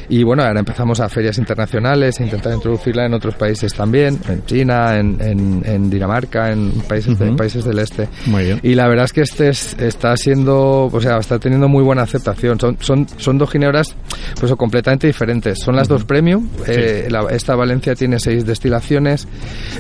[0.09, 4.45] Y bueno, ahora empezamos a ferias internacionales, a intentar introducirla en otros países también, en
[4.47, 7.37] China, en, en- en Dinamarca, en países, de- Ujú.
[7.37, 8.09] países del este.
[8.27, 8.61] Muy bien.
[8.63, 12.03] Y la verdad es que este es- está siendo, o sea, está teniendo muy buena
[12.03, 12.59] aceptación.
[12.61, 13.95] Son, son, son dos ginebras
[14.41, 15.59] pues, completamente diferentes.
[15.61, 16.49] Son las dos premium.
[16.67, 19.27] Eh, la- esta Valencia tiene seis destilaciones.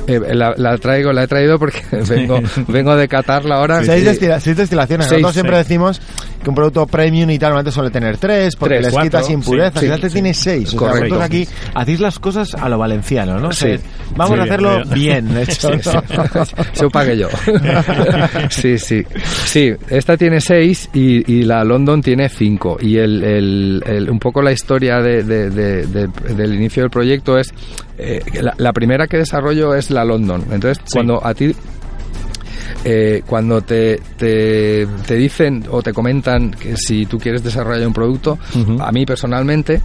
[0.06, 3.82] Eh, la, la traigo, la he traído porque vengo, vengo de catarla ahora.
[3.84, 5.06] Seis, Y- destila- seis destilaciones.
[5.06, 5.68] Seis, Nosotros siempre seis.
[5.68, 6.00] decimos
[6.42, 9.30] que un producto premium y tal normalmente suele tener tres porque Tres, les cuatro, quitas
[9.44, 9.80] impurezas.
[9.80, 10.12] sí, y este sí.
[10.14, 10.68] tiene seis.
[10.68, 11.22] O sea, Correcto.
[11.22, 13.48] aquí hacéis las cosas a lo valenciano, ¿no?
[13.48, 13.84] O sea, Sí.
[14.16, 15.38] Vamos Sí, a hacerlo bien, bien, bien.
[15.38, 15.70] hecho.
[15.72, 16.54] Sí, sí.
[16.74, 17.28] Se lo pagué yo.
[18.50, 19.02] sí, sí.
[19.44, 22.76] Sí, esta tiene seis y, y la London tiene cinco.
[22.80, 26.90] Y el, el- el- un poco la historia de- de- de- de- del inicio del
[26.90, 27.52] proyecto es.
[27.98, 30.44] eh, la, la primera que desarrollo es la London.
[30.50, 31.54] Entonces, cuando a ti
[32.84, 37.92] eh, cuando te, te, te dicen o te comentan que si tú quieres desarrollar un
[37.94, 38.38] producto,
[38.80, 39.80] a mí personalmente,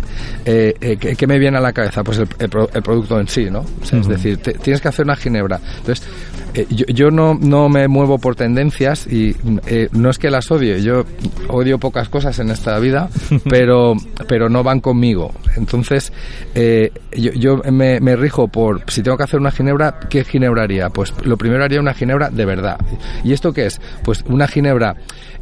[0.46, 2.04] eh, eh, ¿qué, qué me viene a la cabeza?
[2.04, 3.60] Pues el, el el producto en sí, ¿no?
[3.60, 4.12] O sea, Ujú.
[4.12, 5.60] Es decir, te- tienes que hacer una ginebra.
[5.78, 6.06] Entonces,
[6.54, 9.36] eh, yo, yo no, no me muevo por tendencias y
[9.68, 11.06] eh, no es que las odie, yo
[11.48, 13.10] odio pocas cosas en esta vida,
[13.50, 13.94] pero,
[14.28, 15.32] pero no van conmigo.
[15.56, 16.12] Entonces,
[16.56, 20.64] eh, yo, yo me, me rijo por, si tengo que hacer una ginebra, ¿qué ginebra
[20.64, 20.90] haría?
[20.90, 22.78] Pues lo primero haría una ginebra de verdad.
[23.24, 23.80] ¿Y esto qué es?
[24.04, 24.96] Pues una ginebra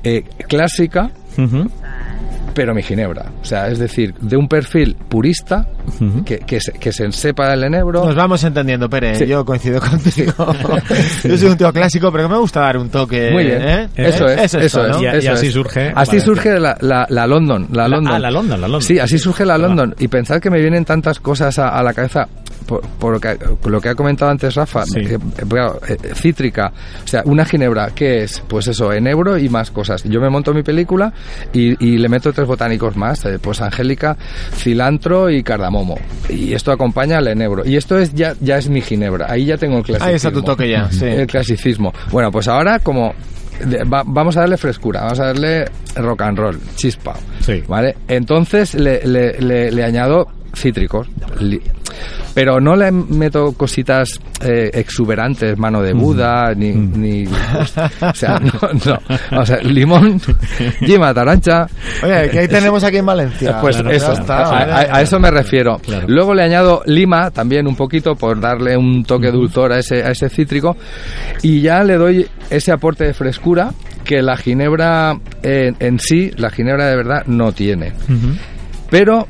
[0.03, 1.11] eh, clásica.
[2.57, 3.25] Pero mi ginebra.
[3.39, 5.67] O sea, es decir, de un perfil purista,
[6.25, 8.03] que, que, se, que se sepa el enebro.
[8.03, 9.13] Nos vamos entendiendo, Pere.
[9.13, 9.27] Sí.
[9.27, 10.33] Yo coincido contigo.
[11.23, 13.29] Yo soy un tío clásico, pero que me gusta dar un toque.
[13.31, 13.61] Muy bien.
[13.61, 13.89] ¿eh?
[13.95, 14.95] Eso es, eso ¿no?
[14.95, 15.01] es.
[15.01, 15.53] Y- y eso así es.
[15.53, 17.67] surge Así surge la, la, la London.
[17.71, 18.13] La, La- London.
[18.15, 18.81] ah, la London, la London.
[18.81, 19.67] Sí, así surge la Hola.
[19.67, 19.95] London.
[19.99, 22.27] Y pensad que me vienen tantas cosas a, a la cabeza.
[22.65, 23.37] Por, por lo, que,
[23.69, 24.99] lo que ha comentado antes Rafa, Sí.
[24.99, 25.19] que, eh,
[25.87, 28.43] eh, cítrica, o sea, una ginebra, ¿qué es?
[28.45, 30.03] Pues eso, enebro y más cosas.
[30.03, 31.13] Yo me monto mi película
[31.53, 34.17] y, y le meto tres botánicos más, eh, pues angélica,
[34.53, 35.97] cilantro y cardamomo.
[36.29, 37.65] Y esto acompaña al enebro.
[37.65, 40.09] Y esto es ya, ya es mi ginebra, ahí ya tengo el clasicismo.
[40.09, 41.05] Ahí está tu toque ya, sí.
[41.05, 41.93] El clasicismo.
[42.11, 43.13] Bueno, pues ahora como
[43.91, 47.15] va- vamos a darle frescura, vamos a darle rock and roll, chispa.
[47.41, 47.63] Sí.
[47.67, 47.95] ¿Vale?
[48.07, 50.27] Entonces le, le- le- le añado
[50.57, 51.07] cítricos.
[52.33, 58.37] Pero no le meto cositas eh, exuberantes, mano de Buda, ni, ni pues, o sea,
[58.39, 58.51] no,
[58.85, 59.39] no.
[59.39, 60.21] O sea, limón,
[60.81, 61.65] yema, tarancha,
[62.03, 63.59] Oye, que ahí tenemos aquí en Valencia.
[63.59, 64.71] pues Claro, eso, está, a, ¿vale?
[64.91, 65.79] a- a eso me refiero.
[65.79, 66.05] Claro.
[66.07, 70.11] Luego le añado lima también un poquito por darle un toque dulzor a ese, a
[70.11, 70.77] ese cítrico
[71.41, 73.71] y ya le doy ese aporte de frescura
[74.03, 77.93] que la ginebra en, en sí, la ginebra de verdad no tiene.
[78.91, 79.27] Pero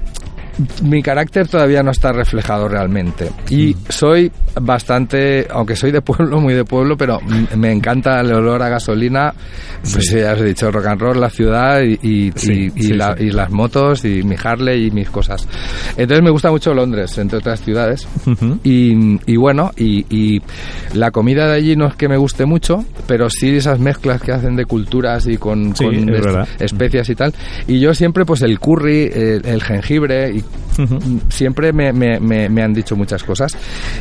[0.84, 3.30] mi carácter todavía no está reflejado realmente.
[3.50, 7.20] Y soy bastante, aunque soy de pueblo, muy de pueblo, pero
[7.56, 9.34] me encanta el olor a gasolina.
[9.94, 12.94] Pues ya os he dicho, rock and roll, la ciudad y, y- Sí, y- sí,
[12.94, 15.48] la- y las motos y mi Harley y mis cosas.
[15.96, 18.08] Entonces me gusta mucho Londres, entre otras ciudades.
[18.26, 18.60] Ujú.
[18.64, 20.42] Y, y bueno, y,
[20.94, 24.32] la comida de allí no es que me guste mucho, pero sí esas mezclas que
[24.32, 26.26] hacen de culturas y con, con es
[26.60, 27.34] especias y tal.
[27.68, 30.42] Y yo siempre, pues el curry, el, el jengibre, y
[31.30, 33.52] Siempre me, me- me- me han dicho muchas cosas.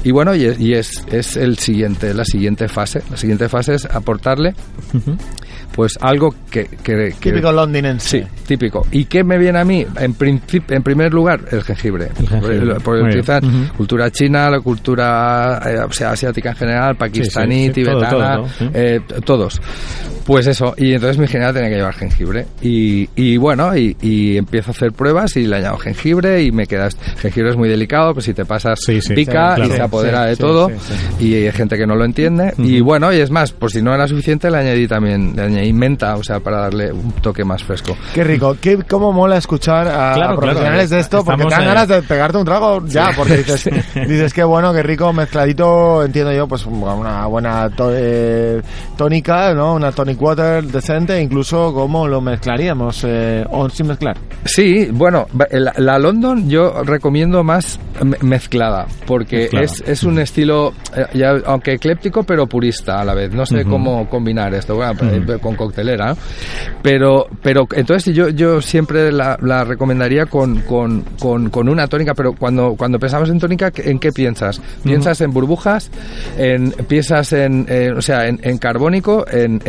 [0.05, 3.03] Y bueno, y, es, y es, es el siguiente, la siguiente fase.
[3.11, 4.55] La siguiente fase es aportarle
[5.75, 6.65] pues algo que...
[6.83, 8.23] que, que Típico londinense.
[8.23, 8.87] Sí, típico.
[8.93, 9.87] ¿Y qué me viene a mí?
[9.99, 12.09] En, princip- en primer lugar, el jengibre.
[12.19, 12.59] El jengibre.
[13.43, 13.59] Bien.
[13.67, 13.77] Ujú.
[13.77, 18.11] cultura china, la cultura eh, o sea, asiática en general, pakistaní, sí, sí, todo, tibetana,
[18.37, 18.71] todo, todo, sí.
[18.75, 19.61] eh, todos.
[20.27, 22.47] Pues eso, y entonces mi general tenía que llevar jengibre.
[22.61, 26.67] Y, y bueno, y, y empiezo a hacer pruebas y le añado jengibre y me
[26.67, 26.97] quedas.
[27.19, 29.15] Jengibre es muy delicado, pues si te pasas Sí, sí.
[29.15, 30.69] pica Sí, y se apodera Sí, de sí, todo.
[30.69, 30.75] sí,
[31.19, 31.27] sí.
[31.27, 32.53] Y hay gente que no lo entiende.
[32.59, 35.73] Y bueno, y es más, por si no era suficiente, le añadí también, le añadí
[35.73, 37.97] menta, o sea, para darle un toque más fresco.
[38.13, 40.97] Qué rico, qué, cómo mola escuchar a, Claro, a profesionales claro.
[40.97, 44.33] de esto, porque Estamos, te dan ganas de pegarte un trago ya, porque dices, dices
[44.35, 48.61] qué bueno, qué rico, mezcladito, entiendo yo, pues una buena to- eh,
[48.97, 49.75] tónica, ¿no?
[49.75, 54.17] Una tonic water decente, incluso cómo lo mezclaríamos, eh, o sin mezclar.
[54.45, 59.65] Sí, bueno, va- la, la London yo recomiendo más me- mezclada, porque Mezclada.
[59.65, 63.33] es, es un estilo, eh, ya, aunque ecléptico, pero purista a la vez.
[63.33, 65.33] No sé cómo combinar esto, bueno, Ujú.
[65.33, 66.15] eh, con coctelera,
[66.83, 72.15] pero, pero entonces yo, yo siempre la, la recomendaría con, con, con, con una tónica,
[72.15, 74.61] pero cuando, cuando pensamos en tónica, ¿en qué piensas?
[74.83, 75.91] ¿Piensas en burbujas?
[76.39, 79.61] En, ¿Piensas en, eh, o sea, en, en carbónico, en,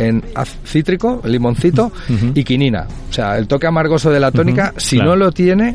[0.44, 1.92] cítrico, limoncito
[2.34, 2.86] y quinina?
[3.08, 5.10] O sea, el toque amargoso de la tónica, si claro.
[5.10, 5.74] no lo tiene,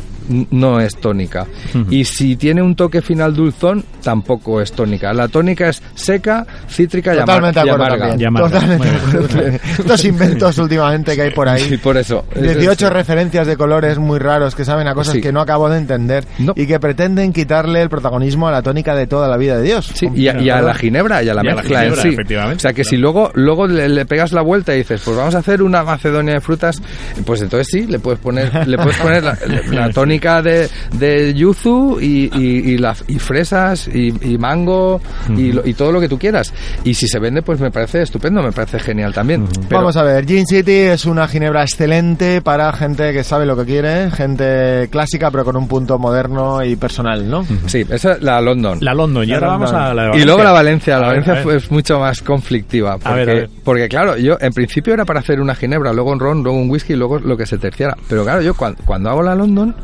[0.52, 1.46] no es tónica.
[1.74, 1.86] Ujú.
[1.92, 5.14] Y si tiene un toque final dulzón, tampoco es tónica.
[5.14, 8.16] La tónica es seca, cítrica Totalmente de y acuerdo amarga.
[8.18, 8.50] Y amarga.
[8.50, 9.60] Totalmente.
[9.80, 11.74] Estos inventos últimamente que hay por ahí.
[11.74, 12.26] Y por eso.
[12.36, 15.22] 18 referencias de colores muy raros que saben a cosas Sí.
[15.22, 16.54] que no acabo de entender No.
[16.56, 19.92] y que pretenden quitarle el protagonismo a la tónica de toda la vida de Dios.
[19.94, 22.02] Sí, y a, y a la ginebra y a la Y a la mezcla ginebra,
[22.02, 22.14] en sí.
[22.14, 22.90] efectivamente, O sea que claro.
[22.90, 25.84] si luego luego le, le pegas la vuelta y dices, pues vamos a hacer una
[25.84, 26.82] macedonia de frutas,
[27.26, 29.38] pues entonces sí, le puedes poner le puedes poner la,
[29.72, 35.02] la tónica de, de yuzu y, y, y la- y fresas y, y mango
[35.36, 36.54] y, lo- y todo lo que tú quieras.
[36.84, 39.48] Y si se vende, pues me parece estupendo, me parece genial también.
[39.68, 43.56] Pero- Vamos a ver, Gin City es una ginebra excelente para gente que sabe lo
[43.58, 47.46] que quiere, gente clásica pero con un punto moderno y personal, ¿no?
[47.66, 48.78] Sí, esa es la London.
[48.82, 50.26] La London, y ahora vamos a la de Y Valencia.
[50.26, 51.56] luego la Valencia, la A Valencia a ver.
[51.58, 52.98] es mucho más conflictiva.
[52.98, 53.50] Porque, ver, a ver.
[53.64, 56.70] porque, claro, yo en principio era para hacer una ginebra, luego un ron, luego un
[56.70, 57.96] whisky, luego lo que se terciara.
[58.08, 59.76] Pero claro, yo cuando, cuando hago la London,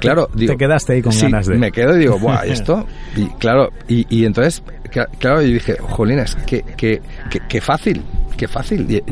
[0.00, 0.56] claro, digo...
[0.56, 2.86] quedaste ahí con sí, ganas de- me quedo y digo, buah, ¿y esto?
[3.16, 7.00] Y claro, y, y entonces, cla- claro, yo dije, jolines, qué, qué,
[7.30, 8.02] qué, qué fácil.
[8.36, 8.90] Qué fácil.
[8.90, 9.02] Y-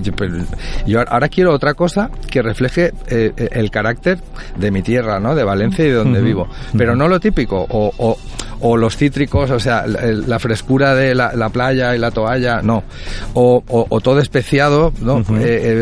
[0.86, 4.18] Yo, ahora quiero otra cosa que refleje eh, el carácter
[4.56, 5.34] de mi tierra, ¿no?
[5.36, 6.48] De Valencia y de donde vivo.
[6.76, 7.64] Pero no lo típico.
[7.68, 8.18] O, o,
[8.60, 12.60] o los cítricos, o sea, la, la frescura de la, la playa y la toalla,
[12.62, 12.82] no.
[13.34, 15.20] O, o, o todo especiado, ¿no?
[15.20, 15.24] Eh,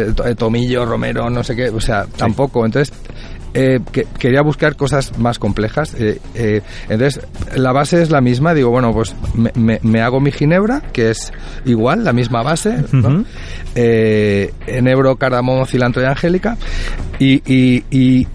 [0.09, 2.67] eh, eh, tomillo, romero, no sé qué, o sea, tampoco.
[2.67, 2.95] Entonces,
[3.55, 5.95] eh, que- quería buscar cosas más complejas.
[5.95, 7.21] eh, eh, entonces,
[7.57, 8.55] la base es la misma.
[8.55, 11.33] Digo, bueno, pues me, me- me hago mi ginebra, que es
[11.65, 12.77] igual, la misma base.
[12.93, 13.09] ¿no?
[13.09, 13.25] Ujú.
[13.75, 16.57] Eh, enebro, cardamomo, cilantro y angélica.
[17.19, 18.27] Y, y- y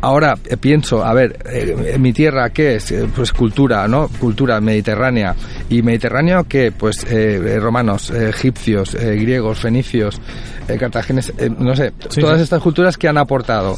[0.00, 2.90] ahora eh, pienso, a ver, eh, mi tierra, ¿qué es?
[2.92, 4.08] Eh, Pues cultura, ¿no?
[4.20, 5.34] Cultura mediterránea.
[5.68, 6.72] ¿Y mediterráneo qué?
[6.72, 7.06] Pues
[7.60, 10.20] romanos, egipcios, griegos, fenicios,
[10.78, 12.44] cartagenes, no sé, Sí, todas sí.
[12.44, 13.74] estas culturas que han aportado.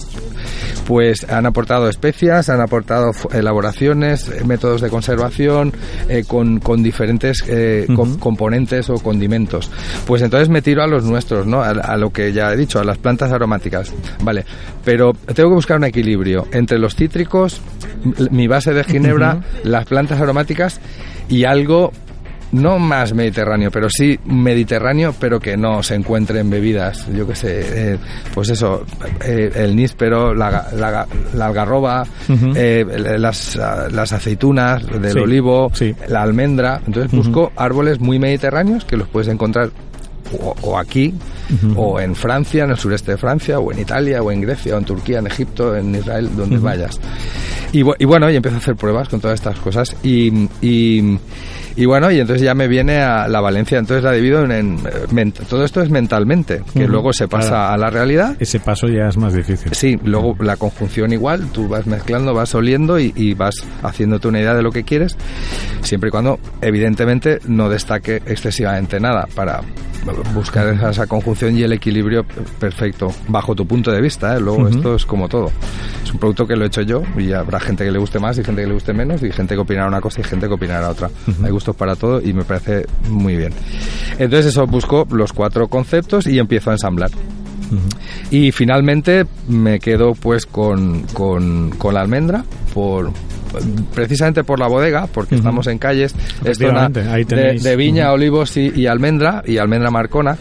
[0.86, 5.72] Pues han aportado especias, han aportado elaboraciones, eh, métodos de conservación,
[6.08, 7.86] eh, con, con diferentes eh,
[8.18, 9.70] componentes o condimentos.
[10.06, 11.62] Pues entonces me tiro a los nuestros, ¿no?
[11.62, 13.92] A, a lo que ya he dicho, a las plantas aromáticas.
[14.22, 14.44] Vale,
[14.84, 17.60] pero tengo que buscar un equilibrio entre los cítricos,
[18.30, 20.80] mi base de ginebra, las plantas aromáticas
[21.28, 21.92] y algo
[22.52, 27.06] no más mediterráneo, pero sí mediterráneo, pero que no se encuentre en bebidas.
[27.14, 27.98] Yo qué sé, eh,
[28.34, 28.84] pues eso,
[29.24, 32.04] eh, el níspero, la, ga- la ga- la algarroba,
[32.56, 32.84] eh,
[33.18, 35.94] las, las aceitunas del Sí, olivo, sí.
[36.08, 36.80] la almendra.
[36.86, 39.70] Entonces busco árboles muy mediterráneos que los puedes encontrar
[40.38, 41.14] o, o aquí,
[41.76, 44.78] o en Francia, en el sureste de Francia, o en Italia, o en Grecia, o
[44.78, 47.00] en Turquía, en Egipto, en Israel, donde vayas.
[47.72, 49.96] Y, y bueno, y empiezo a hacer pruebas con todas estas cosas.
[50.02, 51.18] Y, y,
[51.76, 53.78] y bueno, y entonces ya me viene a la Valencia.
[53.78, 54.78] Entonces la divido en.
[55.48, 57.72] todo esto es mentalmente, que luego se pasa Claro.
[57.74, 58.36] a la realidad.
[58.40, 59.72] Ese paso ya es más difícil.
[59.72, 64.40] Sí, luego la conjunción igual, tú vas mezclando, vas oliendo y, y vas haciéndote una
[64.40, 65.16] idea de lo que quieres,
[65.82, 69.60] siempre y cuando, evidentemente, no destaque excesivamente nada para
[70.34, 72.24] buscar esa, conjunción y el equilibrio
[72.58, 74.36] perfecto, bajo tu punto de vista.
[74.36, 74.40] ¿eh?
[74.40, 75.50] Luego esto es como todo.
[76.02, 78.38] Es un producto que lo he hecho yo y habrá gente que le guste más
[78.38, 80.54] y gente que le guste menos y gente que opinará una cosa y gente que
[80.54, 81.10] opinará otra.
[81.42, 83.52] Hay gustos para todo y me parece muy bien.
[84.18, 87.10] Entonces eso, busco los cuatro conceptos y empiezo a ensamblar.
[88.30, 93.12] Y finalmente me quedo pues con, con, con la almendra por,
[93.94, 98.86] precisamente por la bodega, porque estamos en calles, es zona de, viña, olivos y, y
[98.86, 100.36] almendra, y almendra marcona.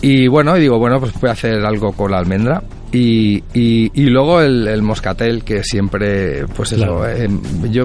[0.00, 2.62] Y bueno, y digo, bueno, pues voy a hacer algo con la almendra.
[2.92, 7.06] Y, y, y luego el, el moscatel, que siempre, pues eso, Claro.
[7.08, 7.28] eh,
[7.70, 7.84] yo,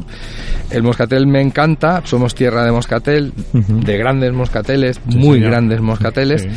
[0.70, 5.52] el moscatel me encanta, somos tierra de moscatel, de grandes moscateles, Sí, muy señor.
[5.52, 6.42] grandes moscateles.
[6.44, 6.48] Sí.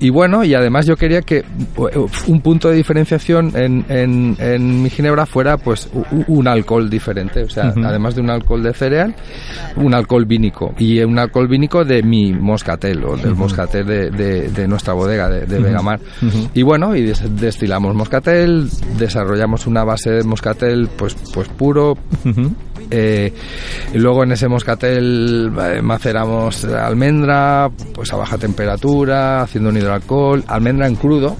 [0.00, 1.44] Y, y bueno, y además yo quería que
[1.76, 5.88] uh, un punto de diferenciación en, en, en mi ginebra fuera pues
[6.28, 9.14] un alcohol diferente, o sea, además de un alcohol de cereal,
[9.76, 14.48] un alcohol vínico y un alcohol vínico de mi moscatel o del moscatel de, de-
[14.50, 16.00] de nuestra bodega de, de Vegamar.
[16.54, 21.96] Y bueno, y des- destilamos moscatel, desarrollamos una base de moscatel pues pues puro.
[22.90, 23.32] Eh,
[23.92, 30.44] y luego en ese moscatel eh, maceramos almendra, pues a baja temperatura, haciendo un hidroalcohol,
[30.46, 31.36] almendra en crudo,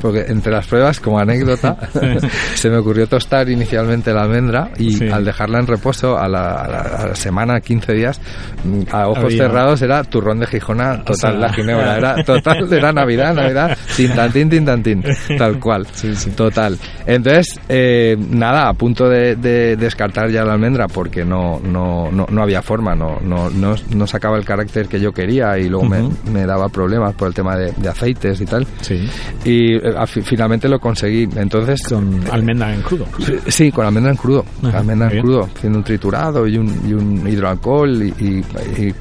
[0.00, 1.76] porque entre las pruebas, como anécdota,
[2.54, 5.08] se me ocurrió tostar inicialmente la almendra y Sí.
[5.08, 8.20] al dejarla en reposo a la, a la- a la semana, 15 días,
[8.64, 12.72] mm, a ojos Había- cerrados era turrón de Gijona, total, sea, la ginebra, era total,
[12.72, 15.02] era Navidad, Navidad, tin tan tin, tin tan tin,
[15.38, 16.30] tal cual, Sí, sí.
[16.30, 16.76] total.
[17.06, 22.26] Entonces, eh, nada, a punto de, de descartar ya la almendra porque no, no, no,
[22.30, 25.86] no había forma, no, no, no, no sacaba el carácter que yo quería y luego
[25.86, 26.12] me- Ujú.
[26.32, 28.66] me, daba problemas por el tema de, de aceites y tal.
[28.80, 29.08] Sí.
[29.44, 31.28] Y eh, al fi- finalmente lo conseguí.
[31.36, 33.06] Entonces, Con almendra en crudo.
[33.48, 34.44] Sí, con almendra en crudo.
[34.64, 35.34] Ajá, almendra muy en bien.
[35.36, 38.44] crudo, haciendo un triturado y un, y un hidroalcohol y, y-
[38.82, 38.94] y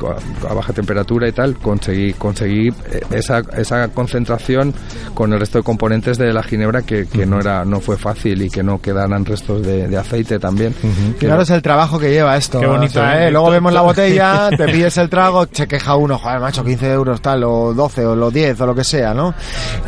[0.49, 4.73] a baja temperatura y tal, conseguí, conseguí eh, esa, esa concentración
[5.13, 8.41] con el resto de componentes de la ginebra que, que no era no fue fácil
[8.41, 10.73] y que no quedaran restos de, de aceite también.
[11.19, 12.59] Que Claro, no- es el trabajo que lleva esto.
[12.59, 13.27] Qué bonito, O sea, ¿eh?
[13.27, 13.31] ¿eh?
[13.31, 17.21] Luego vemos la botella, te pides el trago, se queja uno, joder, macho, 15 euros
[17.21, 19.33] tal, o 12, o los 10, o lo que sea, ¿no?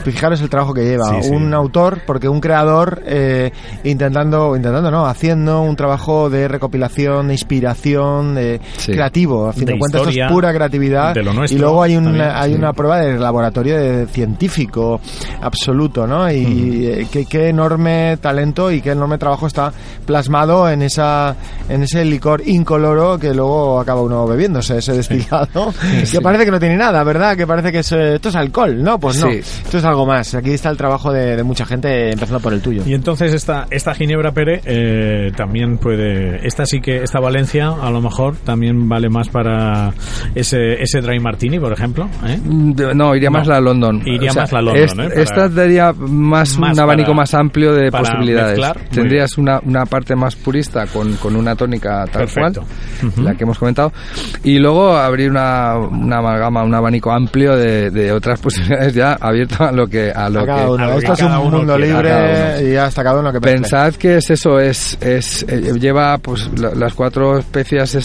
[0.03, 1.29] Fijaros el trabajo que lleva Sí, sí.
[1.31, 3.51] un autor, porque un creador, eh,
[3.83, 8.91] intentando, intentando, no, haciendo un trabajo de recopilación, de inspiración, de Sí.
[8.93, 9.47] creativo.
[9.49, 11.13] A fin de, De cuentas, esto es pura creatividad.
[11.13, 12.57] de lo nuestro y luego hay, un, también, hay sí.
[12.57, 14.99] una prueba de laboratorio de científico
[15.41, 16.31] absoluto, ¿no?
[16.31, 19.71] Y eh, qué, qué enorme talento y qué enorme trabajo está
[20.05, 21.35] plasmado en esa
[21.69, 25.73] en ese licor incoloro que luego acaba uno bebiéndose ese destilado
[26.11, 27.35] que parece que no tiene nada, ¿verdad?
[27.35, 29.37] Que parece que es, eh, esto es alcohol, no, pues no, Sí.
[29.39, 30.33] esto es algo más.
[30.35, 32.83] Aquí está el trabajo de, de mucha gente empezando por el tuyo.
[32.85, 36.45] Y entonces esta, esta Ginebra Pere eh, también puede...
[36.45, 39.93] Esta sí que, esta Valencia a lo mejor también vale más para
[40.35, 42.09] ese, ese Dry Martini, por ejemplo.
[42.25, 42.39] ¿eh?
[42.43, 43.37] De- No, iría No.
[43.39, 44.01] más la London.
[44.05, 45.09] Iría más la London, est- ¿eh?
[45.09, 48.57] Para- Esta daría más, Más un abanico para- más amplio de posibilidades.
[48.57, 52.61] mezclar, Tendrías una, una parte más purista con, con una tónica tal Perfecto.
[53.01, 53.91] cual, la que hemos comentado,
[54.43, 59.63] y luego abrir una, una amalgama, un abanico amplio de, de otras posibilidades ya abierto
[59.63, 60.83] a lo que a lo A cada que uno.
[60.83, 62.69] a lo que Esto es cada un uno mundo quiera, a cada libre uno.
[62.69, 63.51] y ya está cada uno que mezcle.
[63.61, 68.01] Pensad que es eso, es, es eh, lleva pues la- las cuatro especias eh,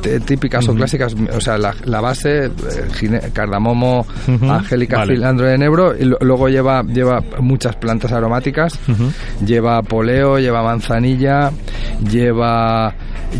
[0.00, 2.50] t- típicas o clásicas, o sea, la, la base, eh,
[2.98, 4.50] gine- cardamomo, Ujú.
[4.50, 5.14] angélica, Vale.
[5.14, 8.78] cilantro de enebro, y lo- luego lleva, lleva muchas plantas aromáticas,
[9.44, 11.50] lleva poleo, lleva manzanilla,
[12.10, 12.85] lleva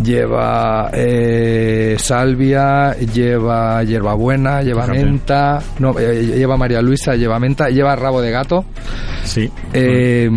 [0.02, 5.04] lleva eh, salvia, lleva hierbabuena, lleva Fíjate.
[5.04, 8.64] menta, no, eh, lleva María Luisa, lleva menta, lleva rabo de gato.
[9.24, 9.50] Sí.
[9.72, 10.30] Eh,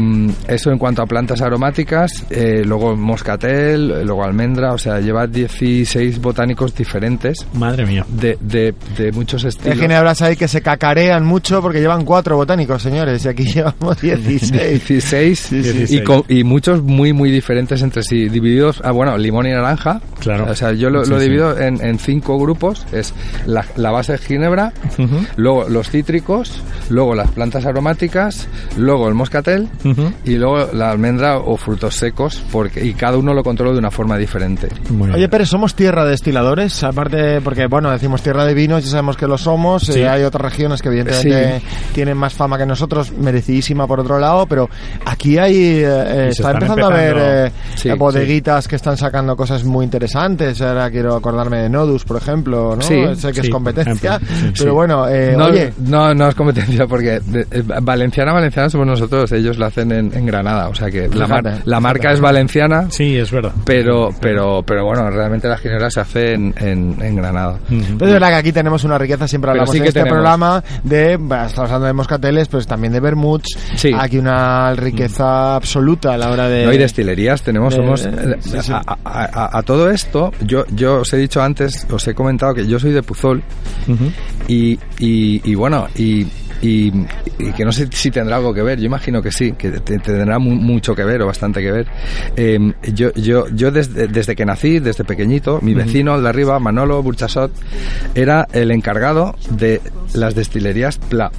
[0.47, 6.19] eso en cuanto a plantas aromáticas, eh, luego moscatel, luego almendra, o sea, lleva 16
[6.19, 8.05] botánicos diferentes Madre mía.
[8.09, 9.79] de, de, de muchos Hay estilos.
[9.79, 14.51] ginebras ahí que se cacarean mucho porque llevan cuatro botánicos, señores, y aquí llevamos 16.
[14.87, 15.55] 16 sí.
[15.57, 16.01] Y, 16.
[16.01, 20.01] con- y muchos muy muy diferentes entre sí, divididos, ah, bueno, limón y naranja.
[20.19, 20.47] Claro.
[20.51, 21.23] O sea, yo lo, Sí, lo sí.
[21.23, 23.13] divido en, en cinco grupos, es
[23.45, 25.25] la, la base de ginebra, Ujú.
[25.38, 30.12] luego los cítricos, luego las plantas aromáticas, luego el moscatel Ujú.
[30.25, 33.89] y luego la almendra o frutos secos, porque y cada uno lo controlo de una
[33.89, 34.67] forma diferente.
[34.89, 38.89] Muy Oye, pero somos tierra de destiladores, aparte, porque bueno, decimos tierra de vinos, ya
[38.91, 40.01] sabemos que lo somos, Sí.
[40.01, 41.62] eh, hay otras regiones que evidentemente
[41.93, 44.69] tienen más fama que nosotros, merecidísima por otro lado, pero
[45.05, 48.97] aquí hay, eh, está están empezando a ver empezando- eh, Sí, eh, bodeguitas que están
[48.97, 52.81] sacando cosas muy interesantes, ahora quiero acordarme de Nodus, por ejemplo, ¿no?
[52.81, 54.69] Sí, sé que sí, es competencia, sí, pero sí.
[54.69, 59.31] bueno, eh, no, oye, no, no es competencia porque de- eh, valenciana, valenciana somos nosotros,
[59.31, 62.15] ellos la hacen en, en Granada, o sea que la, mar- la marca fíjate.
[62.15, 63.51] es valenciana, Sí, es verdad.
[63.65, 67.59] pero pero pero bueno, realmente la ginebra se hace en, en, en Granada.
[67.67, 70.15] Pero es verdad que aquí tenemos una riqueza, siempre hablamos sí en que este tenemos.
[70.17, 73.57] programa de, bueno, estamos hablando de moscateles, pues también de vermuts.
[73.75, 73.91] Sí.
[73.97, 76.65] Aquí una riqueza absoluta a la hora de...
[76.65, 78.01] No, y destilerías tenemos, de- somos...
[78.41, 78.73] sí, sí.
[78.88, 82.53] A, a- a- a todo esto, yo, yo os he dicho antes, os he comentado
[82.53, 83.43] que yo soy de Puzol
[84.47, 86.25] y, y, y bueno, y
[87.55, 90.39] que no sé si tendrá algo que ver, yo imagino que sí, que te- tendrá
[90.39, 91.88] mu- mucho que ver o bastante que ver.
[92.36, 92.60] Eh,
[92.93, 97.01] yo yo, yo desde, desde que nací, desde pequeñito, mi vecino al de arriba, Manolo
[97.01, 97.52] Burchasot,
[98.13, 99.81] era el encargado de
[100.13, 101.31] las destilerías Pla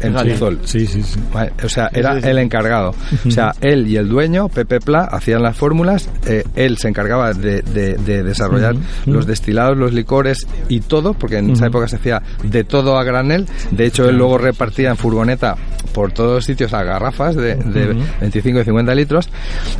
[0.00, 0.14] en.
[0.34, 0.58] Puzol.
[0.64, 1.18] Sí, sí, sí.
[1.64, 2.94] O sea, era el encargado.
[3.26, 6.08] O sea, él y el dueño, Pepe Pla, hacían las fórmulas.
[6.26, 8.74] eh, él se encargaba de, de- de desarrollar
[9.06, 13.04] los destilados, los licores y todo, porque en esa época se hacía de todo a
[13.04, 13.46] granel.
[13.70, 15.56] De hecho, él luego repartía en furgoneta
[15.92, 19.28] por todos los sitios a garrafas de, de 25 y 50 litros.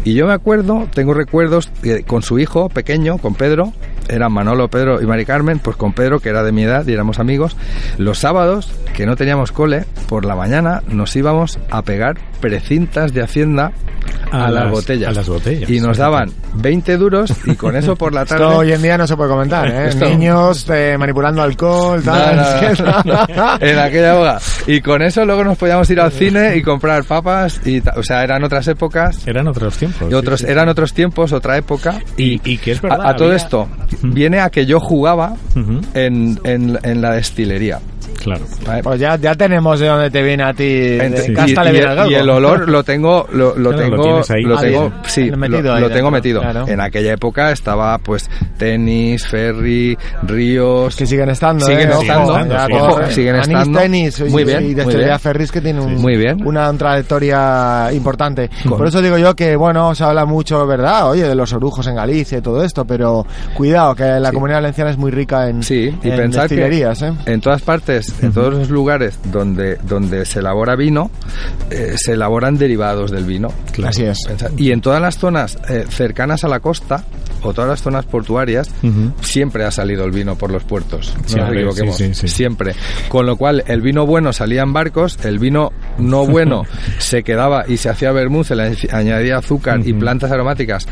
[0.05, 1.71] Y yo me acuerdo, tengo recuerdos
[2.07, 3.73] con su hijo pequeño, con Pedro,
[4.09, 6.93] eran Manolo, Pedro y Mari Carmen, pues con Pedro, que era de mi edad y
[6.93, 7.57] éramos amigos,
[7.99, 13.23] los sábados, que no teníamos cole, por la mañana nos íbamos a pegar precintas de
[13.23, 13.73] Hacienda
[14.33, 15.09] a, A las, las- botellas.
[15.09, 15.69] a las botellas.
[15.71, 18.45] Y nos daban 20 duros y con eso por la tarde...
[18.45, 19.89] Esto hoy en día no se puede comentar, ¿eh?
[19.89, 22.37] Esto- Niños eh, manipulando alcohol, tal.
[22.37, 23.55] No, no, no.
[23.61, 24.39] en aquella época.
[24.67, 27.61] Y con eso luego nos podíamos ir al cine y comprar papas.
[27.67, 29.27] y O sea, eran otras épocas.
[29.27, 30.11] Eran otros tiempos.
[30.11, 30.53] Y otros, sí, sí.
[30.53, 31.99] eran otros tiempos, otra época.
[32.17, 33.01] Y, y que es verdad.
[33.07, 33.69] a, a todo había- esto
[34.03, 35.35] viene a que yo jugaba
[35.95, 37.81] en, en la destilería.
[38.23, 38.45] Claro.
[38.67, 38.83] ¿vale?
[38.83, 40.65] Pues ya, ya tenemos de dónde te viene a ti.
[40.69, 44.03] De y, le y viene y el olor lo tengo lo, lo Claro, lo tengo
[44.03, 44.43] tienes ahí.
[44.43, 44.93] lo Ah, tengo bien.
[45.07, 46.69] sí Metido lo, ahí lo tengo metido claro.
[46.69, 51.93] en aquella época estaba pues tenis ferry ríos Que siguen estando, Siguen ¿eh?
[51.93, 53.11] Ojo, estando, ya Ojo, ¿eh?
[53.13, 53.79] siguen Anís estando.
[53.79, 55.19] Tenis Muy y, bien, y muy Destilería bien.
[55.21, 56.47] Ferris que tiene un- Muy bien.
[56.47, 58.51] una trayectoria importante.
[58.69, 61.11] Por eso digo yo que, bueno, se habla mucho, ¿verdad?
[61.11, 64.35] Oye, de los orujos en Galicia y todo esto, pero cuidado, que la Sí.
[64.35, 66.55] comunidad valenciana es muy rica en, Sí, y en pensar que
[67.03, 67.13] ¿eh?
[67.27, 71.11] en todas partes, en todos los lugares donde, donde se elabora vino,
[71.71, 73.53] eh, se elaboran derivados del vino.
[73.85, 74.19] Así es.
[74.57, 77.05] Y en todas las zonas eh, cercanas a la costa,
[77.43, 78.71] o todas las zonas portuarias,
[79.23, 81.15] siempre ha salido el vino por los puertos.
[81.23, 81.97] No Siempre, nos equivoquemos.
[81.97, 82.29] sí, sí, sí.
[82.29, 82.75] Siempre.
[83.09, 86.65] Con lo cual, el vino bueno salía en barcos, el vino no bueno
[86.99, 90.87] se quedaba y se hacía vermouth, se le añadía azúcar y plantas aromáticas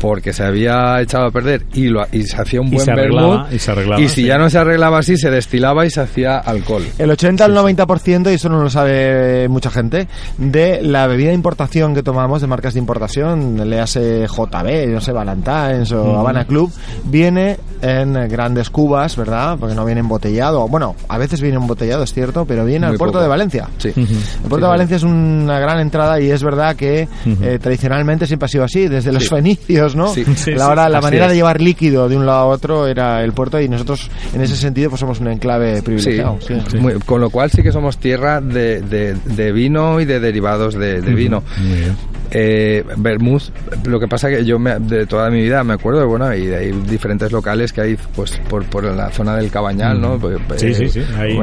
[0.00, 3.52] porque se había echado a perder y, lo, y se hacía un buen vermouth.
[3.52, 6.38] y se arreglaba, Y si ya no se arreglaba así, se destilaba y se hacía
[6.54, 6.82] alcohol.
[6.98, 11.34] El 80 al 90%, y eso no lo sabe mucha gente, de la bebida de
[11.34, 16.44] importación que tomamos, de marcas de importación, le hace JB, no sé, Valentine's o Habana
[16.46, 16.72] Club,
[17.04, 19.56] viene en grandes cubas, ¿verdad?
[19.58, 20.66] Porque no viene embotellado.
[20.68, 23.22] Bueno, a veces viene embotellado, es cierto, pero viene al puerto poco.
[23.22, 23.68] de Valencia.
[23.78, 23.88] Sí.
[23.88, 27.08] El puerto Sí, de Valencia es una gran entrada y es verdad que
[27.42, 29.28] eh, tradicionalmente siempre ha sido así, desde los Sí.
[29.28, 30.08] fenicios, ¿no?
[30.08, 30.24] Sí.
[30.36, 33.32] Sí, la, hora- la manera de llevar líquido de un lado a otro era el
[33.32, 36.38] puerto y nosotros en ese sentido pues somos un enclave Sí, privilegiado.
[36.46, 36.76] Sí.
[36.78, 40.74] Muy- con lo cual sí que somos tierra de, de- de vino y de derivados
[40.74, 41.42] de, de vino.
[41.58, 41.96] Muy bien.
[42.36, 43.40] Eh, Bermud,
[43.84, 46.72] lo que pasa que yo me- de toda mi vida me acuerdo, bueno, y hay
[46.72, 50.18] diferentes locales que hay pues por, por la zona del Cabañal, ¿no?
[50.18, 51.38] Pues, Sí, eh, sí, sí, ahí.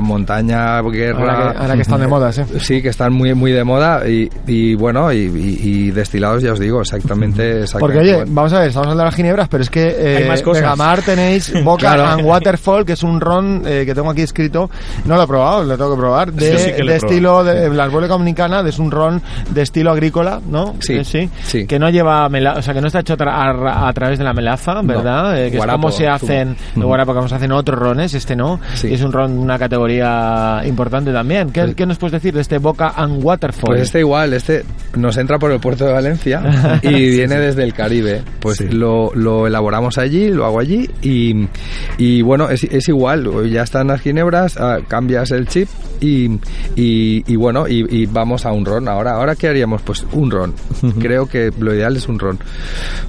[0.00, 1.18] montaña, guerra...
[1.18, 2.42] Ahora que, ahora que están de moda, sí.
[2.60, 6.52] Sí, que están muy muy de moda y, y bueno, y, y- y destilados, ya
[6.52, 7.62] os digo, exactamente.
[7.62, 10.16] exactamente Porque oye, vamos a ver, estamos hablando de las ginebras, pero es que eh,
[10.18, 10.62] Hay más cosas.
[10.62, 12.04] Vegamar tenéis Boca Claro.
[12.04, 14.70] and Waterfall, que es un ron eh, que tengo aquí escrito,
[15.06, 17.86] no lo he probado, lo tengo que probar, de, sí que de estilo de la
[17.86, 19.20] República Dominicana, es un ron
[19.50, 20.74] de estilo agrícola, ¿no?
[20.80, 21.66] Sí, Eh, sí, sí.
[21.66, 24.24] que no lleva, mela- o sea, que no está hecho tra- a, a través de
[24.24, 25.38] la melaza, ¿verdad?
[25.40, 26.82] Eh, que Guarapo, es como se hacen, zumo.
[26.82, 28.92] de guarapo, como se hacen otros rones, este no, Sí.
[28.92, 31.50] es un ron de una categoría importante también.
[31.50, 33.66] ¿Qué, qué nos puedes decir de este Boca and Waterfall?
[33.68, 34.64] Pues este igual, este
[34.96, 36.42] nos entra por el puerto de Valencia
[36.82, 38.22] y viene desde el Caribe.
[38.40, 41.46] Pues lo, lo elaboramos allí, lo hago allí y,
[41.98, 45.68] y bueno, es, es igual, ya están las ginebras, ah, cambias el chip
[46.00, 46.26] y,
[46.76, 48.88] y, y bueno, y, y vamos a un ron.
[48.88, 49.82] Ahora, ¿ahora qué haríamos?
[49.82, 50.54] Pues un ron.
[50.98, 52.38] Creo que lo ideal es un ron.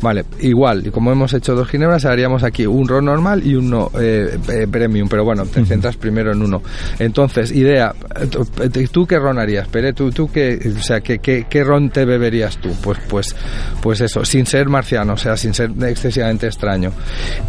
[0.01, 3.89] Vale, igual, y como hemos hecho dos ginebras, haríamos aquí un ron normal y uno
[3.99, 6.62] eh, eh, premium, pero bueno, te centras primero en uno.
[6.99, 7.93] Entonces, idea,
[8.30, 8.45] ¿tú,
[8.91, 9.93] tú qué ron harías, Pere?
[9.93, 12.70] ¿Tú, tú qué, o sea, ¿qué, qué, qué ron te beberías tú?
[12.82, 13.36] Pues, pues,
[13.82, 16.91] pues eso, sin ser marciano, o sea, sin ser excesivamente extraño.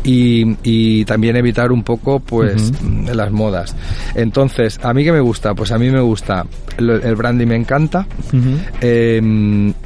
[0.05, 2.73] Y, y también evitar un poco, pues,
[3.13, 3.75] las modas.
[4.15, 5.55] Entonces, ¿a mí qué me gusta?
[5.55, 6.47] Pues a mí me gusta,
[6.77, 8.07] el, brandy me encanta,
[8.81, 9.21] eh,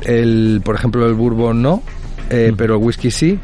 [0.03, 1.83] el, por ejemplo, el bourbon no,
[2.31, 3.39] eh, pero el whisky sí.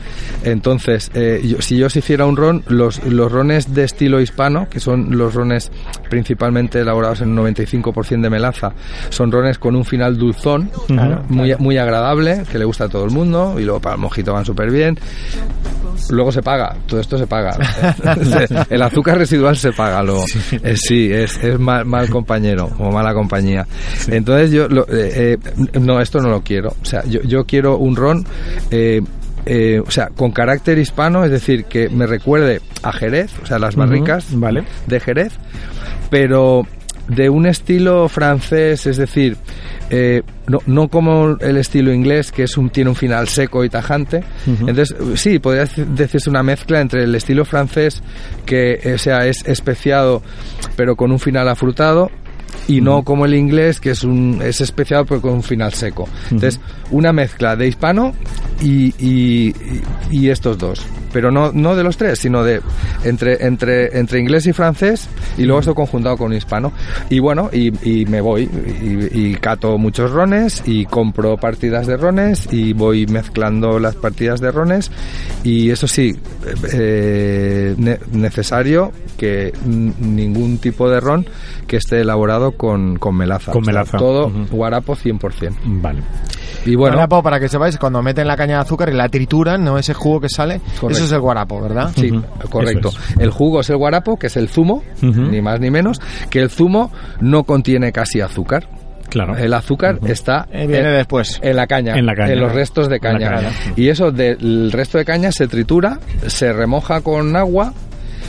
[0.44, 4.68] Entonces, eh, yo- si yo se hiciera un ron, los, los rones de estilo hispano,
[4.70, 5.70] que son los rones
[6.10, 8.72] principalmente elaborados en un 95% de melaza,
[9.10, 13.04] son rones con un final dulzón, Claro, muy, muy agradable, que le gusta a todo
[13.04, 14.98] el mundo, y luego para el mojito van súper bien.
[16.10, 17.56] Luego se paga, todo esto se paga.
[18.70, 20.24] el azúcar residual se paga luego.
[20.62, 23.66] Eh, sí, es, es mal, mal compañero o mala compañía.
[24.08, 26.68] Entonces yo, lo- eh, eh, no, esto no lo quiero.
[26.80, 28.24] O sea, yo, yo quiero un ron,
[28.70, 29.02] eh,
[29.46, 33.58] eh, o sea, con carácter hispano, es decir, que me recuerde a Jerez, o sea,
[33.58, 34.64] las barricas vale.
[34.86, 35.32] de Jerez,
[36.10, 36.66] pero
[37.08, 39.38] de un estilo francés, es decir,
[39.88, 43.70] eh, no, no como el estilo inglés, que es un, tiene un final seco y
[43.70, 44.22] tajante.
[44.46, 48.02] Entonces, sí, podría decirse una mezcla entre el estilo francés,
[48.44, 50.22] que o sea, es especiado,
[50.76, 52.10] pero con un final afrutado,
[52.66, 56.08] y no como el inglés que es un es especial pero con un final seco.
[56.30, 58.14] Entonces una mezcla de hispano
[58.60, 59.54] y, y,
[60.10, 60.84] y estos dos.
[61.12, 62.60] Pero no, no de los tres, sino de
[63.02, 66.72] entre, entre, entre inglés y francés y luego esto conjuntado con hispano.
[67.08, 71.96] Y bueno, y, y me voy y, y, cato muchos rones y compro partidas de
[71.96, 74.90] rones y voy mezclando las partidas de rones.
[75.44, 76.14] Y eso sí,
[76.74, 77.74] eh,
[78.12, 81.26] necesario que ningún tipo de ron
[81.68, 83.52] que esté elaborado con, con melaza.
[83.52, 83.98] Con melaza.
[83.98, 85.54] todo guarapo 100%.
[85.80, 86.00] Vale.
[86.66, 89.62] Y bueno, guarapo, para que sepáis, cuando meten la caña de azúcar y la trituran,
[89.62, 91.92] no ese jugo que sale, eso es el guarapo, ¿verdad?
[91.94, 92.10] Sí,
[92.50, 92.90] correcto.
[93.18, 96.00] El jugo es el guarapo, que es el zumo, ni más ni menos,
[96.30, 96.90] que el zumo
[97.20, 98.68] no contiene casi azúcar.
[99.08, 99.38] Claro.
[99.38, 102.90] El azúcar está eh, viene después en la caña, en la caña, en los restos
[102.90, 103.40] de caña.
[103.74, 107.72] Y eso del resto de caña se tritura, se remoja con agua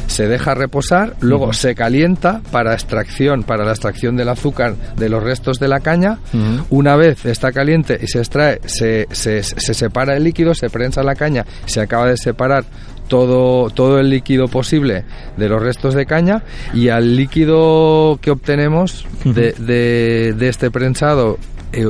[0.09, 5.23] se deja reposar, luego se calienta para extracción, para la extracción del azúcar de los
[5.23, 6.17] restos de la caña.
[6.69, 11.03] Una vez está caliente y se extrae, se, se, se, separa el líquido, se prensa
[11.03, 12.65] la caña, se acaba de separar
[13.07, 15.05] todo, todo el líquido posible
[15.37, 16.43] de los restos de caña
[16.73, 21.37] y al líquido que obtenemos de, de, de este prensado
[21.71, 21.87] eh,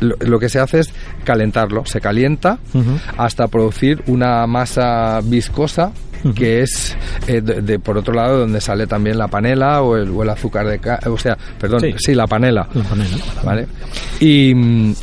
[0.00, 0.92] lo, lo, que se hace es
[1.24, 3.00] calentarlo, se calienta uh -huh.
[3.18, 5.92] hasta producir una masa viscosa
[6.24, 6.34] Uh -huh.
[6.34, 6.96] que es
[7.26, 10.30] eh, de, de, por otro lado donde sale también la panela o el, o el
[10.30, 13.66] azúcar de o sea perdón sí, sí la, panela, la, panela, vale
[14.20, 14.52] y,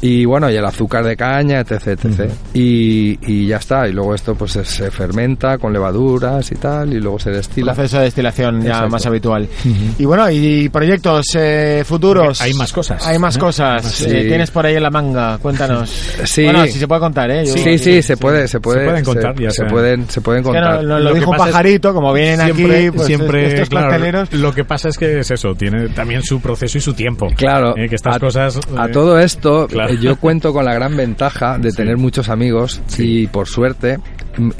[0.01, 2.03] y, bueno y el azúcar de caña etc etc.
[2.05, 2.29] Uh -huh.
[2.53, 3.87] y, y, ya está.
[3.87, 7.73] Y luego esto pues se, fermenta con levaduras y tal y luego se destila.
[7.73, 8.89] Proceso de destilación ya Exacto.
[8.89, 9.43] más habitual.
[9.43, 9.93] Uh -huh.
[9.99, 12.41] y bueno y proyectos eh, futuros.
[12.41, 13.39] Hay más cosas hay más ¿eh?
[13.39, 13.85] cosas.
[13.85, 14.05] Sí.
[14.09, 15.89] eh, tienes por ahí en la manga cuéntanos.
[16.25, 16.43] Sí.
[16.43, 19.05] Bueno si se puede contar eh Yo, sí sí se puede se puede se pueden
[19.05, 22.39] contar ya se, se pueden se pueden contar lo, dijo un pajarito, es, como vienen
[22.41, 24.33] siempre, aquí, pues siempre, estos claro, carteleros.
[24.33, 27.27] Lo que pasa es que es eso, tiene también su proceso y su tiempo.
[27.35, 27.75] Claro.
[27.77, 28.59] Eh, que estas a, cosas.
[28.77, 29.93] A todo esto, claro.
[29.93, 33.21] yo cuento con la gran ventaja de tener muchos amigos sí.
[33.21, 33.99] y, por suerte,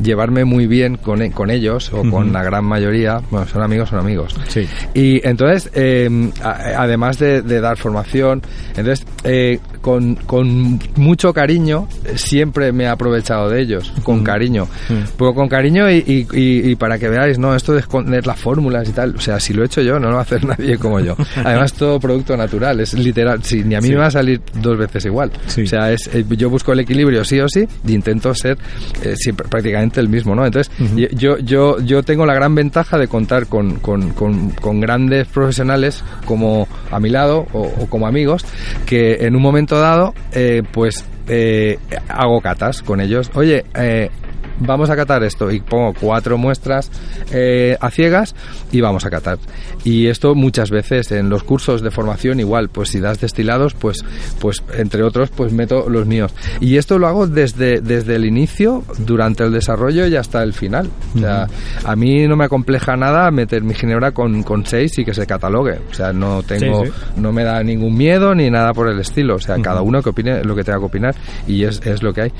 [0.01, 2.11] llevarme muy bien con, e, con ellos o uh -huh.
[2.11, 3.21] con la gran mayoría.
[3.29, 4.35] Bueno, son amigos, son amigos.
[4.47, 4.67] Sí.
[4.93, 6.09] Y entonces, eh,
[6.41, 8.41] además de, de, dar formación,
[8.75, 14.23] entonces, eh, con, con, mucho cariño, siempre me he aprovechado de ellos, con uh -huh.
[14.23, 14.63] cariño.
[14.89, 15.09] Uh -huh.
[15.17, 17.55] Pero con cariño y, y, y, y, para que veáis, ¿no?
[17.55, 20.07] Esto de esconder las fórmulas y tal, o sea, si lo he hecho yo, no
[20.09, 21.15] lo va a hacer nadie como yo.
[21.43, 23.43] Además, todo producto natural, es literal.
[23.43, 23.93] Si, ni a mí sí.
[23.93, 25.31] me va a salir dos veces igual.
[25.47, 25.63] Sí.
[25.63, 28.57] O sea, es, eh, yo busco el equilibrio sí o sí y intento ser
[29.03, 30.45] eh, siempre, prácticamente el mismo, ¿no?
[30.45, 30.71] Entonces,
[31.13, 36.03] yo, yo, yo tengo la gran ventaja de contar con, con, con, con grandes profesionales
[36.25, 38.45] como a mi lado o, o, como amigos
[38.85, 43.31] que en un momento dado, eh, pues eh, hago catas con ellos.
[43.33, 44.11] Oye, eh,
[44.59, 46.91] vamos a catar esto y pongo cuatro muestras
[47.31, 48.35] eh, a ciegas
[48.71, 49.37] y vamos a catar.
[49.83, 53.97] Y esto muchas veces en los cursos de formación igual, pues si das destilados, pues,
[54.39, 56.33] pues entre otros, pues meto los míos.
[56.59, 60.89] Y esto lo hago desde, desde el inicio, durante el desarrollo y hasta el final.
[61.15, 61.47] O sea,
[61.83, 65.25] a mí no me acompleja nada meter mi ginebra con, con seis y que se
[65.25, 65.79] catalogue.
[65.89, 67.21] O sea, no tengo, sí, sí.
[67.21, 69.35] no me da ningún miedo ni nada por el estilo.
[69.35, 69.63] O sea, uh -huh.
[69.63, 71.15] cada uno que opine lo que tenga que opinar
[71.47, 72.31] y es, es lo que hay.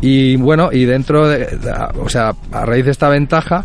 [0.00, 1.46] Y bueno, y dentro de,
[1.98, 3.64] o sea, a raíz de esta ventaja,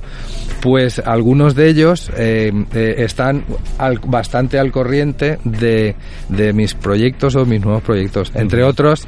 [0.61, 3.45] pues algunos de ellos eh, eh, están
[3.77, 5.95] al, bastante al corriente de,
[6.27, 8.31] de, mis proyectos o mis nuevos proyectos.
[8.35, 9.07] Entre otros,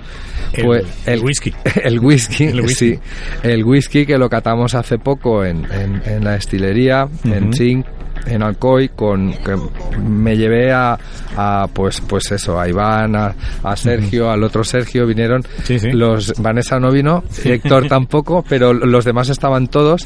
[0.64, 1.54] pues el, el whisky.
[1.84, 2.96] El whisky, el whisky.
[2.96, 3.00] Sí,
[3.44, 7.38] el whisky que lo catamos hace poco en, en, en la destilería, uh -huh.
[7.38, 7.86] en Zinc,
[8.26, 9.56] en Alcoy con que
[10.00, 10.98] me llevé a,
[11.36, 13.34] a pues pues eso a Iván a,
[13.64, 14.34] a Sergio uh -huh.
[14.34, 15.92] al otro Sergio vinieron sí, sí.
[15.92, 17.52] los Vanessa no vino sí.
[17.52, 20.06] Héctor tampoco pero los demás estaban todos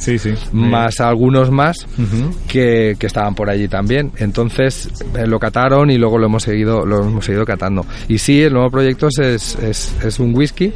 [0.52, 2.36] más algunos más uh -huh.
[2.48, 6.86] que, que, estaban por allí también entonces eh, lo cataron y luego lo hemos seguido
[6.86, 10.74] lo hemos seguido catando y sí el nuevo proyecto es, es, es un whisky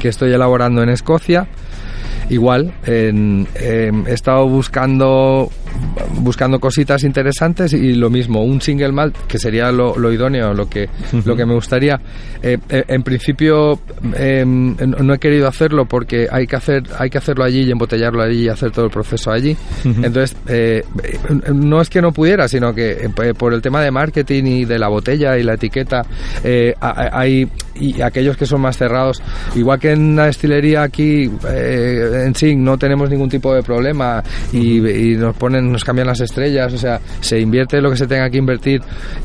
[0.00, 1.46] que estoy elaborando en Escocia.
[2.28, 5.50] Igual en, eh, he estado buscando
[6.20, 10.68] buscando cositas interesantes y lo mismo un single malt que sería lo, lo idóneo lo
[10.68, 10.88] que
[11.24, 12.00] lo que me gustaría.
[12.42, 13.80] Eh, eh, en principio
[14.14, 18.22] em, no he querido hacerlo porque hay que hacer hay que hacerlo allí y embotellarlo
[18.22, 19.56] allí y hacer todo el proceso allí.
[19.84, 20.06] Uh -huh.
[20.06, 20.82] entonces eh,
[21.52, 24.88] no es que no pudiera sino que por el tema de marketing y de la
[24.88, 26.02] botella y la etiqueta
[26.80, 29.22] hay y aquellos que son más cerrados
[29.54, 34.78] igual que en la destilería aquí en sí no tenemos ningún tipo de problema y,
[34.86, 38.28] y nos ponen nos cambian las estrellas, o sea, se invierte lo que se tenga
[38.30, 38.80] que invertir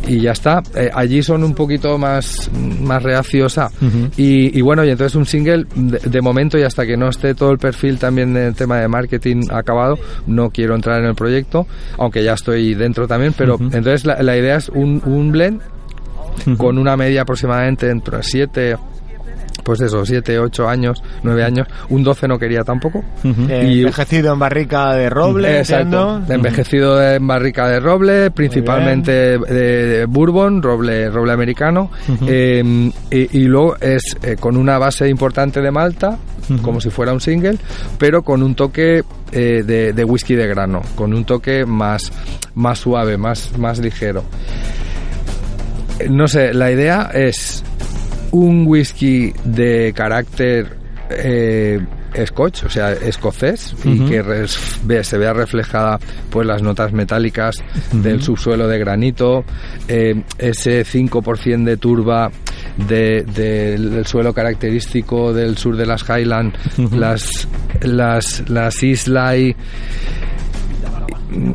[0.07, 0.61] y ya está.
[0.75, 2.49] Eh, allí son un poquito más,
[2.81, 3.69] más reacios a.
[4.17, 7.51] y, y, bueno, y entonces un single, de, momento y hasta que no esté todo
[7.51, 11.67] el perfil también del tema de marketing acabado, no quiero entrar en el proyecto,
[11.97, 15.61] aunque ya estoy dentro también, pero entonces la, la, idea es un, un blend
[16.57, 18.75] con una media aproximadamente entre 7
[19.65, 21.67] pues eso, 7, 8 años, 9 años.
[21.89, 23.03] Un 12 no quería tampoco.
[23.49, 26.21] Eh, y, envejecido en barrica de roble, Exacto.
[26.29, 31.89] Envejecido en barrica de roble, principalmente de, bourbon, roble, roble americano.
[32.27, 36.19] Em, y, luego es eh, con una base importante de malta,
[36.61, 37.57] como si fuera un single,
[37.97, 42.11] pero con un toque eh, de, de, whisky de grano, con un toque más,
[42.53, 44.23] más suave, más, más ligero.
[46.07, 47.63] No sé, la idea es
[48.31, 50.77] un whisky de carácter
[51.09, 51.79] eh,
[52.25, 55.99] scotch, o sea, escocés, y que se vea reflejada
[56.29, 57.57] pues las notas metálicas
[57.91, 59.43] del subsuelo de granito,
[59.87, 62.31] eh, ese 5% de turba
[62.77, 66.57] del suelo característico del sur de las Highlands,
[66.91, 67.47] las,
[67.81, 69.55] las, las Islay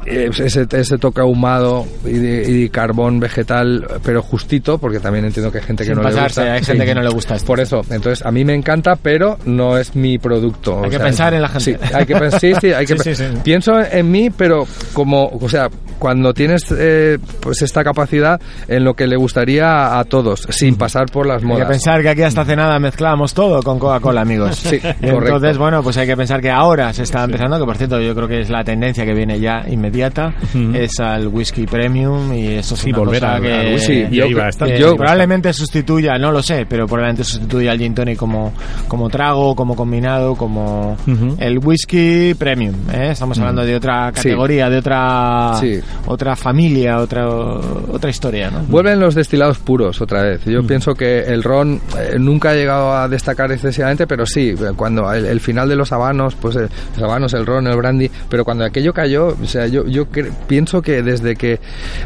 [0.06, 5.84] ese, ese toque ahumado y, carbón vegetal, pero justito, porque también entiendo que hay gente
[5.84, 6.52] que no le gusta.
[6.52, 7.46] Hay gente que no le gusta esto.
[7.46, 10.82] Por eso, entonces a mí me encanta, pero no es mi producto.
[10.84, 11.64] Hay que pensar en la gente.
[11.64, 12.96] Sí, hay que, sí, sí, hay que
[13.42, 15.68] pienso en mí, pero como, o sea,
[15.98, 21.06] cuando tienes eh, pues esta capacidad en lo que le gustaría a todos, sin pasar
[21.10, 21.60] por las modas.
[21.60, 24.56] Hay que pensar que aquí hasta hace nada mezclamos todo con Coca-Cola, amigos.
[24.56, 28.00] Sí, Entonces, bueno, pues hay que pensar que ahora se está empezando, que por cierto
[28.00, 30.34] yo creo que es la tendencia que viene ya inmediata,
[30.74, 34.06] es al whisky premium y eso es una volver cosa a, que, whisky.
[34.11, 34.68] y ahí va a estar.
[34.76, 38.52] yo, probablemente sustituya, no lo sé, pero probablemente sustituya al gin tonic como,
[38.88, 40.96] como trago, como combinado, como
[41.38, 42.74] el whisky premium.
[42.92, 43.11] ¿eh?
[43.12, 45.61] Estamos hablando de otra categoría, de otra
[46.06, 48.61] otra familia, otra otra historia, ¿no?
[48.68, 50.44] Vuelven los destilados puros otra vez.
[50.44, 55.12] Yo pienso que el ron eh, nunca ha llegado a destacar excesivamente, pero sí, cuando
[55.12, 58.64] el, final de los habanos, pues eh, los habanos, el ron, el brandy, pero cuando
[58.64, 60.07] aquello cayó, sea, yo, yo
[60.46, 61.61] pienso que desde que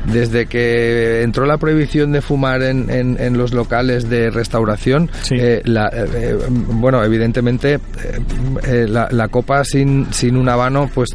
[0.07, 5.90] desde que entró la prohibición de fumar en, en, los locales de restauración, eh, la,
[6.51, 7.78] bueno, evidentemente
[8.88, 11.11] la, la, copa sin, sin un habano, pues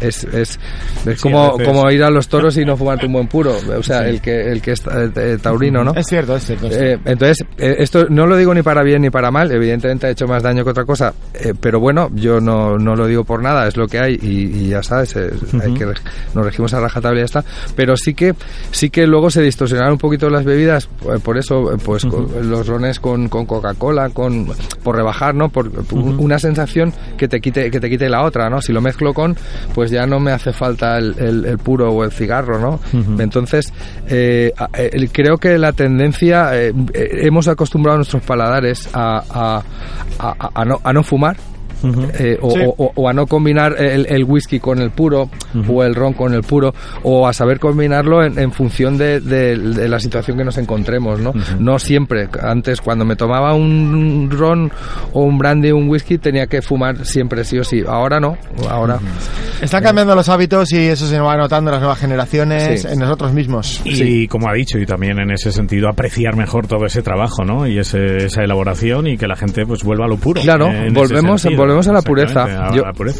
[0.00, 0.58] es, es,
[1.06, 4.06] es como, como ir a los toros y no fumarte un buen puro, o sea,
[4.08, 5.94] el que el que es eh, taurino, ¿no?
[5.94, 6.68] Es cierto, es cierto.
[6.70, 10.10] Eh, entonces, eh, esto no lo digo ni para bien ni para mal, evidentemente ha
[10.10, 11.12] hecho más daño que otra cosa,
[11.60, 14.82] pero bueno, yo no, no lo digo por nada, es lo que hay y, ya
[14.82, 15.16] sabes,
[15.60, 15.86] hay que
[16.34, 17.44] nos regimos a rajatabla y ya está,
[17.74, 18.34] pero sí que
[18.70, 20.88] sí que luego se distorsionaron un poquito las bebidas,
[21.22, 24.48] por eso pues los rones con, con Coca-Cola, con
[24.82, 25.48] por rebajar, ¿no?
[25.48, 28.60] Por una sensación que te quite que te quite la otra, ¿no?
[28.60, 29.36] Si lo mezclo con
[29.74, 32.80] pues ya no me hace falta el, el, puro o el cigarro, ¿no?
[33.18, 33.72] Entonces,
[34.08, 39.22] eh, eh, creo que la tendencia, eh, hemos acostumbrado a nuestros paladares a,
[40.18, 41.36] a, a, no, a no fumar,
[42.18, 45.30] eh, o, a no combinar el, whisky con el puro
[45.68, 49.20] o el ron con el puro o a saber combinarlo en, función de,
[49.88, 51.32] la situación que nos encontremos, ¿no?
[51.58, 52.28] No siempre.
[52.40, 54.70] Antes, cuando me tomaba un ron
[55.12, 57.82] o un brandy o un whisky, tenía que fumar siempre sí o sí.
[57.86, 58.36] Ahora no.
[58.68, 58.98] Ahora.
[59.60, 63.32] Están cambiando los hábitos y eso se va notando en las nuevas generaciones, en nosotros
[63.32, 63.80] mismos.
[63.84, 67.66] Y como ha dicho, y también en ese sentido, apreciar mejor todo ese trabajo, ¿no?
[67.66, 70.40] Y esa elaboración y que la gente pues vuelva a lo puro.
[70.42, 72.70] Claro, volvemos, volvemos a la pureza.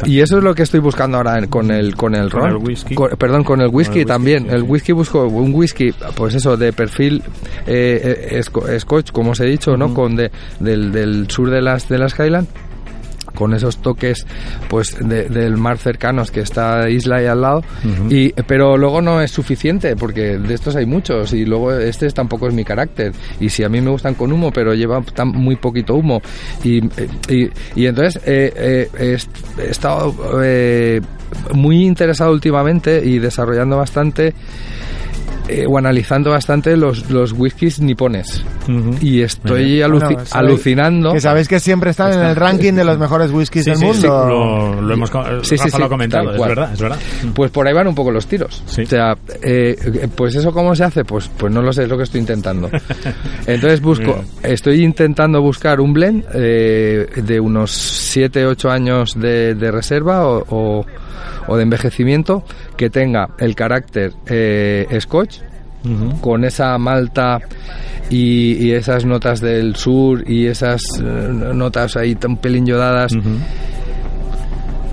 [0.05, 2.57] Y eso es lo que estoy buscando ahora con el con el ron.
[2.65, 2.95] whisky.
[3.17, 4.49] perdón, con el whisky, también.
[4.49, 7.21] el whisky busco un whisky, pues eso, de perfil
[7.67, 9.93] eh, eh scotch, como os he dicho, ¿no?
[9.93, 12.49] Con de, del, del sur de las de las Highlands
[13.39, 14.27] con esos toques
[14.67, 17.63] pues del mar cercanos que está isla y al lado.
[18.09, 22.49] Y pero luego no es suficiente porque de estos hay muchos y luego este tampoco
[22.49, 23.13] es mi carácter.
[23.39, 26.21] Y si a mí me gustan con humo pero lleva tan, muy poquito humo.
[26.65, 26.83] Y,
[27.29, 29.17] y, entonces eh, eh,
[29.57, 30.13] he estado
[30.43, 30.99] eh,
[31.53, 34.33] muy interesado últimamente y desarrollando bastante
[35.49, 38.45] eh, o analizando bastante los, los whiskies nipones.
[39.01, 41.13] Y estoy alucinando.
[41.13, 44.27] Que sabéis que siempre están en el ranking de los mejores whiskies del mundo.
[44.27, 46.99] Lo, lo, hemos sí, Rafa lo comentado, es verdad, es verdad.
[47.33, 48.63] Pues por ahí van un poco los tiros.
[48.67, 51.97] O sea, eh, pues eso cómo se hace, pues, pues no lo sé, es lo
[51.97, 52.69] que estoy intentando.
[53.47, 59.71] Entonces busco, estoy intentando buscar un blend eh, de unos 7, 8 años de, de
[59.71, 60.85] reserva o
[61.49, 62.43] o de envejecimiento
[62.77, 64.13] que tenga el carácter
[66.21, 67.39] con esa malta
[68.09, 73.13] y, esas notas del sur y esas eh, notas ahí tan pelín yodadas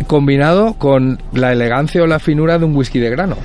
[0.07, 3.36] combinado con la elegancia o la finura de un whisky de grano.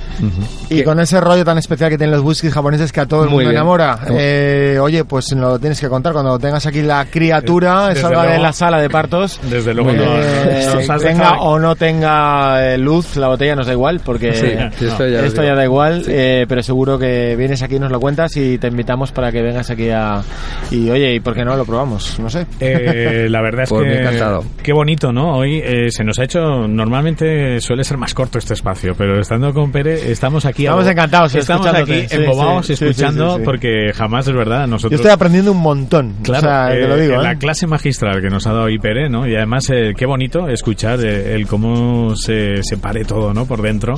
[0.70, 3.30] Y con ese rollo tan especial que tienen los whiskies japoneses que a todo el
[3.30, 3.56] Muy mundo bien.
[3.56, 3.98] enamora.
[4.10, 8.38] Eh, oye, pues lo tienes que contar cuando tengas aquí la criatura, Desde salga de
[8.38, 9.40] la sala de partos.
[9.48, 13.72] Desde luego, Eh, no- tenga dejado- o no tenga eh, luz, la botella nos da
[13.72, 14.46] igual, porque Sí,
[14.78, 17.90] sí, esto ya esto ya da igual, eh, pero seguro que vienes aquí y nos
[17.90, 20.22] lo cuentas y te invitamos para que vengas aquí a...
[20.70, 22.18] Y oye, ¿y por qué no lo probamos?
[22.18, 22.46] No sé.
[22.60, 24.44] Eh, la verdad es Por mí que encantado.
[24.62, 25.36] qué bonito, ¿no?
[25.36, 29.52] Hoy eh, se nos ha hecho normalmente suele ser más corto este espacio, pero estando
[29.52, 34.26] con Pere estamos aquí Estamos encantados estamos aquí Sí, embobados sí, escuchando sí, porque jamás
[34.28, 36.14] es verdad Yo nosotros estoy aprendiendo un montón.
[36.22, 37.22] Claro, o sea, te eh, lo digo.
[37.22, 37.38] la ¿eh?
[37.38, 39.26] clase magistral que nos ha dado Ipere, ¿no?
[39.26, 43.46] Y además, eh, qué bonito escuchar eh, el cómo se, se pare todo, ¿no?
[43.46, 43.94] Por dentro,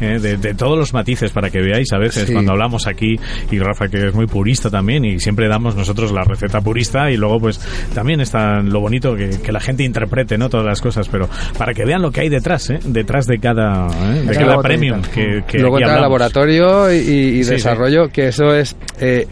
[0.00, 3.18] eh, de, de todos los matices para que veáis a veces cuando hablamos aquí,
[3.50, 7.16] y Rafa que es muy purista también, y siempre damos nosotros la receta purista, y
[7.16, 7.58] luego pues
[7.94, 10.48] también está lo bonito que, que la gente interprete, ¿no?
[10.48, 12.78] Todas las cosas, pero para que vean lo que hay detrás, ¿eh?
[12.84, 14.22] Detrás de cada, ¿eh?
[14.26, 16.20] de Cada premium que, que Luego aquí entra el hablamos.
[16.20, 16.96] laboratorio y,
[17.38, 18.76] y Sí, desarrollo, que eso es.
[19.00, 19.26] eh,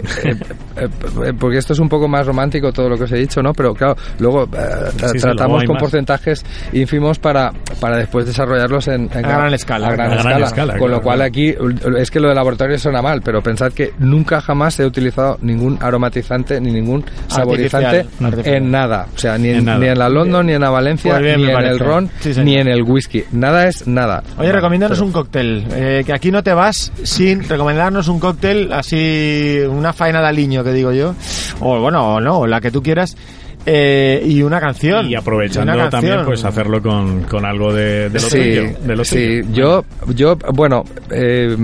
[0.76, 3.52] eh, porque esto es un poco más romántico todo lo que os he dicho, ¿no?
[3.52, 5.82] Pero claro, luego eh, Sí, tratamos con más.
[5.82, 9.88] porcentajes ínfimos para, para después desarrollarlos en, en A gran escala.
[9.88, 10.46] a gran A gran escala.
[10.46, 11.54] escala, con claro, lo cual aquí
[11.98, 15.78] es que lo de laboratorio suena mal, pero pensad que nunca jamás he utilizado ningún
[15.80, 18.56] aromatizante ni ningún saborizante Artificial, artificial.
[18.56, 19.06] en nada.
[19.14, 19.78] O sea, ni en, En nada.
[19.78, 22.34] ni en la London, ni en la Valencia, Pues bien, ni en el ron, Sí,
[22.34, 22.44] señor.
[22.56, 23.24] En el whisky.
[23.32, 24.22] Nada es nada.
[24.38, 25.66] Oye, recomiéndanos un cóctel.
[25.72, 30.64] eh, que aquí no te vas sin recomendarnos un cóctel así, una faena de aliño,
[30.64, 31.14] que digo yo.
[31.60, 33.16] O bueno, o no, la que tú quieras.
[33.66, 35.10] Eh, y una canción.
[35.10, 38.62] Y aprovechando también, pues hacerlo con, con algo de, de lo sí, tuyo.
[38.86, 39.40] De lo sí.
[39.42, 39.52] tuyo.
[39.52, 41.56] Yo, yo, bueno, eh,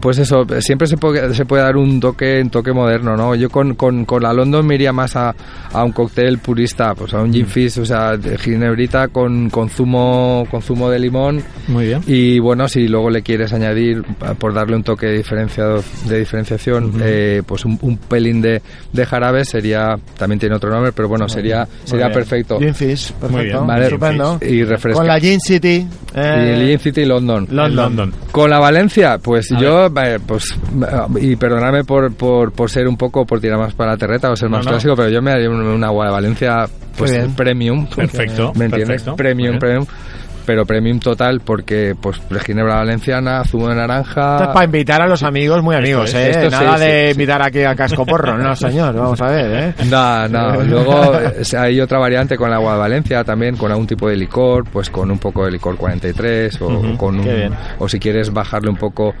[0.00, 3.34] pues eso, siempre se puede, se puede dar un toque, un toque moderno, ¿no?
[3.34, 5.34] Yo con, con, con la London me iría más a,
[5.72, 7.32] a un cóctel purista, pues a un Mm.
[7.32, 11.42] gin fizz, o sea, de ginebrita con, con zumo, con zumo de limón.
[11.68, 12.02] Muy bien.
[12.06, 14.02] Y bueno, si luego le quieres añadir,
[14.38, 19.44] por darle un toque diferenciado, de diferenciación, eh, pues un, un pelín de, de jarabe
[19.44, 21.45] sería, también tiene otro nombre, pero bueno, sería,
[21.84, 22.12] sería bien.
[22.12, 22.58] perfecto.
[22.58, 23.42] Gin Fizz, perfecto.
[23.44, 24.38] bien, Vale, Estupendo.
[24.42, 24.98] y refresca.
[24.98, 25.86] Con la Gin City.
[26.14, 27.46] Y eh, el Gin City London.
[27.50, 28.12] London.
[28.32, 32.96] Con la Valencia, pues yo, eh, pues, eh, y perdonadme por, por, por ser un
[32.96, 34.70] poco, por tirar más para la terreta o ser más No, no.
[34.72, 36.66] clásico, pero yo me haría un, un agua de Valencia,
[36.96, 37.86] pues, premium.
[37.88, 39.02] Perfecto, ¿Me entiendes?
[39.02, 39.10] perfecto.
[39.12, 39.86] Muy Premium, premium.
[40.46, 44.36] Pero premium total porque, pues, ginebra valenciana, zumo de naranja...
[44.36, 46.30] Esto es para invitar a los amigos, muy amigos, ¿eh?
[46.30, 47.10] esto Nada sí, de sí.
[47.12, 48.94] invitar aquí a Cascoporro, no, señor.
[48.94, 49.74] Vamos a ver, ¿eh?
[49.90, 50.60] No, no.
[50.64, 54.16] Luego eh, hay otra variante con el agua de Valencia también, con algún tipo de
[54.16, 57.98] licor, pues con un poco de licor 43 o Ujú, con qué un, o si
[57.98, 59.14] quieres bajarle un poco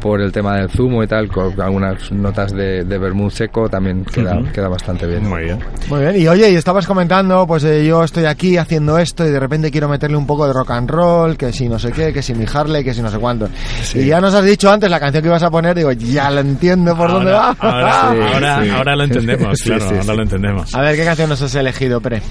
[0.00, 4.04] por el tema del zumo y tal, con algunas notas de, de vermut seco también
[4.04, 5.28] queda, bastante bien.
[5.28, 5.58] Muy bien.
[5.88, 9.30] Muy bien, y oye, y estabas comentando, pues eh, yo estoy aquí haciendo esto y
[9.30, 12.12] de repente quiero meterle un poco de rock and roll, que si no sé qué,
[12.12, 13.48] que si mi Harley, que si no sé cuánto.
[13.94, 16.40] Y ya nos has dicho antes la canción que ibas a poner, digo, ya lo
[16.40, 17.54] entiendo por dónde va.
[17.58, 18.68] Ahora, Sí, ahora, sí.
[18.70, 20.16] ahora lo entendemos, Sí, claro, sí, ahora sí.
[20.16, 20.74] lo entendemos.
[20.74, 22.22] A ver, ¿qué canción nos has elegido, Pre?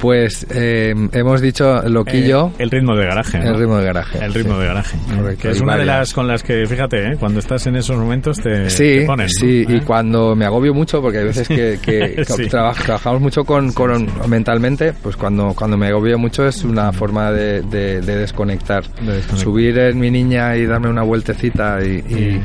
[0.00, 3.38] Pues eh, hemos dicho Loquillo, Eh, el ritmo de garaje.
[3.38, 3.50] ¿no?
[3.50, 4.18] el ritmo de garaje.
[4.24, 4.60] El ritmo sí.
[4.60, 4.98] de garaje.
[5.16, 7.13] Correcto, Que es una de las con las que, fíjate, ¿eh?
[7.18, 9.26] Cuando estás en esos momentos te, Sí, te ponen.
[9.26, 9.30] ¿no?
[9.40, 9.82] sí, y ¿Eh?
[9.86, 12.46] cuando me agobio mucho, porque hay veces que, que Sí.
[12.48, 17.30] traba- trabajamos mucho con, con- mentalmente, pues cuando, cuando me agobio mucho es una forma
[17.32, 18.84] de, de- de desconectar.
[19.00, 19.38] De desconectar.
[19.38, 22.40] Subir en mi niña y darme una vueltecita y, y-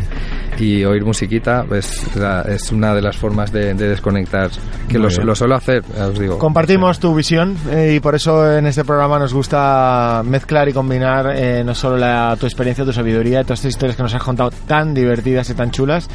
[0.59, 4.49] y oír musiquita, pues la- es una de las formas de, de desconectar,
[4.89, 6.37] que lo, lo suelo hacer, os digo.
[6.37, 11.31] Compartimos tu visión eh, y por eso en este programa nos gusta mezclar y combinar
[11.35, 14.51] eh, no solo la- tu experiencia, tu sabiduría, todas estas historias que nos has contado
[14.67, 16.07] tan divertidas y tan chulas,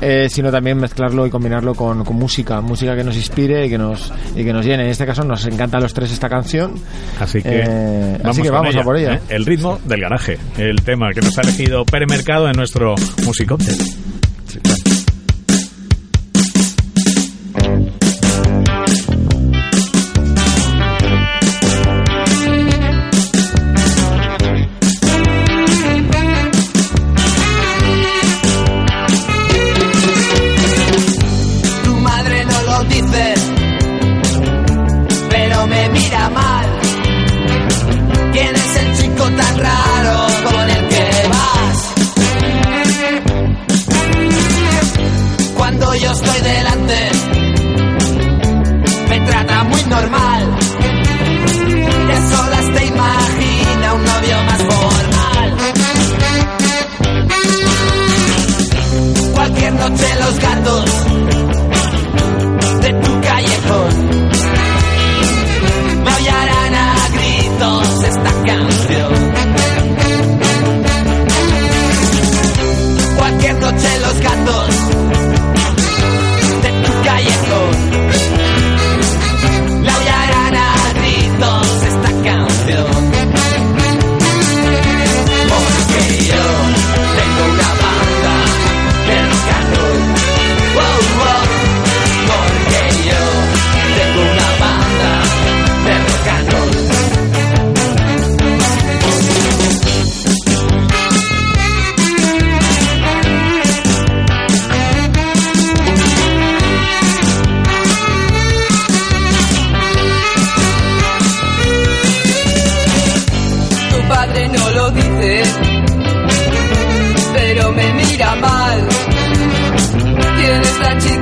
[0.00, 3.78] eh, sino también mezclarlo y combinarlo con, con música, música que nos inspire y que
[3.78, 4.84] nos, y que nos llene.
[4.84, 6.74] En este caso nos encanta a los tres esta canción.
[7.20, 9.14] Así que, Eh, vamos, así que vamos a por ella.
[9.14, 9.20] ¿eh?
[9.28, 12.94] El ritmo del garaje, el tema que nos ha elegido Pere Mercado en nuestro
[13.24, 13.74] Musicópter.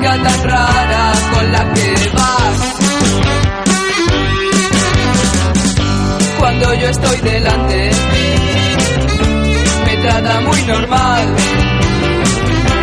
[0.01, 2.59] chica tan rara con la que vas.
[6.38, 7.90] Cuando yo estoy delante,
[9.86, 11.36] me trata muy normal.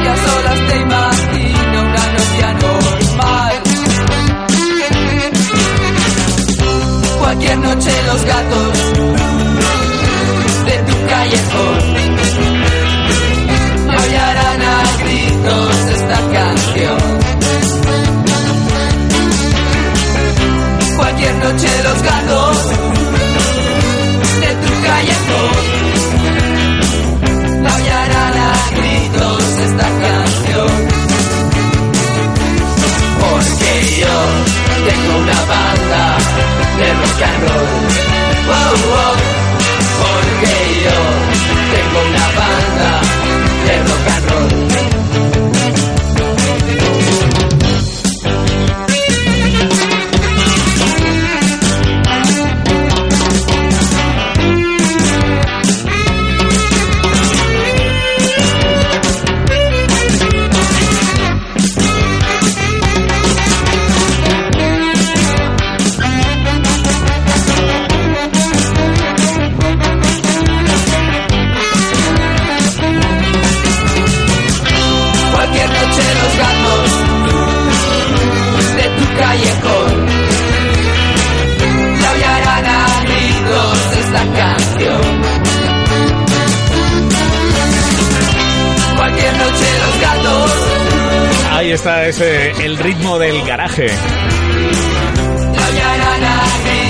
[0.03, 3.53] Y a solas te imagino una novia normal.
[7.19, 8.77] Cualquier noche los gatos
[10.65, 11.93] de tu callejón
[13.87, 15.76] me a gritos.
[21.17, 22.57] Cualquier noche los gatos
[24.39, 25.55] de tu callejón
[27.65, 30.71] aullarán a gritos esta canción.
[33.19, 34.15] Porque yo
[34.85, 36.03] tengo una banda
[36.77, 37.65] de rock and roll.
[38.45, 39.26] Wow, wow.
[91.57, 93.87] Ahí está ese el ritmo del garaje.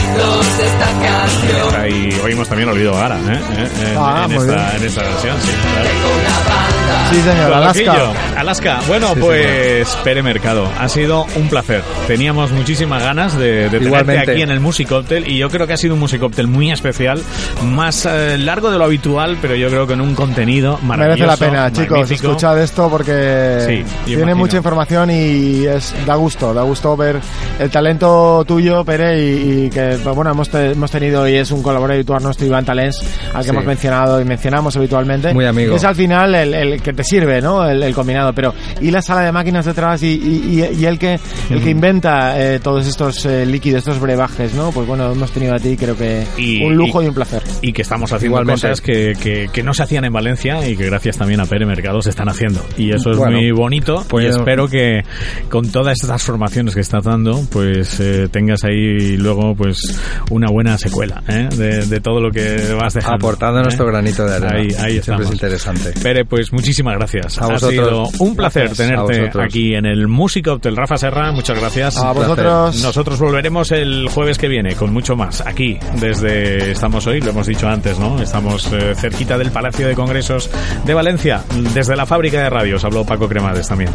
[0.08, 1.82] A gritos esta canción.
[1.82, 3.40] Ahí oímos también Olvido Gara, ¿eh?
[3.58, 3.68] ¿Eh?
[3.92, 5.50] En, Ah, en esta, en esta versión, sí.
[5.74, 5.90] claro.
[5.90, 7.10] Tengo una banda.
[7.10, 8.12] Sí, señor, Alaska.
[8.38, 8.80] Alaska.
[8.88, 11.82] Bueno, pues Pere Mercado, ha sido un placer.
[12.06, 15.78] Teníamos muchísimas ganas de, de tenerte aquí en el Musicóctel y yo creo que ha
[15.78, 17.22] sido un Musicóctel muy especial,
[17.64, 21.28] más eh, largo de lo habitual, pero yo creo que en un contenido maravilloso.
[21.28, 22.28] Merece la pena, chicos, magnífico.
[22.28, 24.36] escuchad esto porque Sí, tiene imagino.
[24.38, 27.20] mucha información y es da gusto, da gusto ver
[27.60, 31.52] el talento tuyo, Pere, y, y que pues, bueno hemos, te- hemos tenido y es
[31.52, 33.02] un colaborador habitual nuestro Iván Talens,
[33.34, 33.50] al que Sí.
[33.50, 35.34] hemos mencionado y mencionamos habitualmente.
[35.34, 35.76] Muy amigo.
[35.76, 37.68] Es al final el, el que te sirve, ¿no?
[37.68, 40.98] El, el combinado, pero y la sala de máquinas detrás y, y, y- y el
[41.00, 41.20] que
[41.50, 44.72] el que inventa eh, todos estos eh, líquidos, estos brebajes, ¿no?
[44.72, 47.42] Pues bueno, hemos tenido a ti, creo que Y- un lujo y- y, un placer.
[47.62, 48.62] y que estamos haciendo Igualmente.
[48.62, 51.66] cosas que, que, que no se hacían en Valencia y que gracias también a Pere
[51.66, 52.66] Mercado se están haciendo.
[52.78, 55.02] Y eso es Bueno, muy bonito pues- y espero que
[55.50, 59.87] con todas estas formaciones que estás dando, pues eh, tengas ahí luego pues
[60.30, 61.50] una buena secuela ¿eh?
[61.56, 63.16] de, de todo lo que vas dejando.
[63.18, 63.64] Aportando ¿eh?
[63.64, 64.54] nuestro granito de arena.
[64.56, 65.26] Ahí, ahí Siempre estamos.
[65.28, 65.94] es interesante.
[66.02, 67.38] Pere, pues muchísimas gracias.
[67.40, 67.72] A ha vosotros.
[67.72, 68.88] sido un placer Gracias.
[68.88, 71.32] Tenerte aquí en el Música Hotel Rafa Serra.
[71.32, 71.98] Muchas gracias.
[71.98, 72.82] A vosotros.
[72.82, 77.48] Nosotros volveremos el jueves que viene con mucho más aquí desde estamos hoy, lo hemos
[77.48, 78.20] dicho antes, ¿no?
[78.22, 80.50] Estamos eh, cerquita del Palacio de Congresos
[80.86, 82.84] de Valencia, desde la fábrica de radios.
[82.84, 83.92] Habló Paco Cremades también.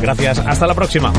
[0.00, 1.12] Gracias, hasta la próxima.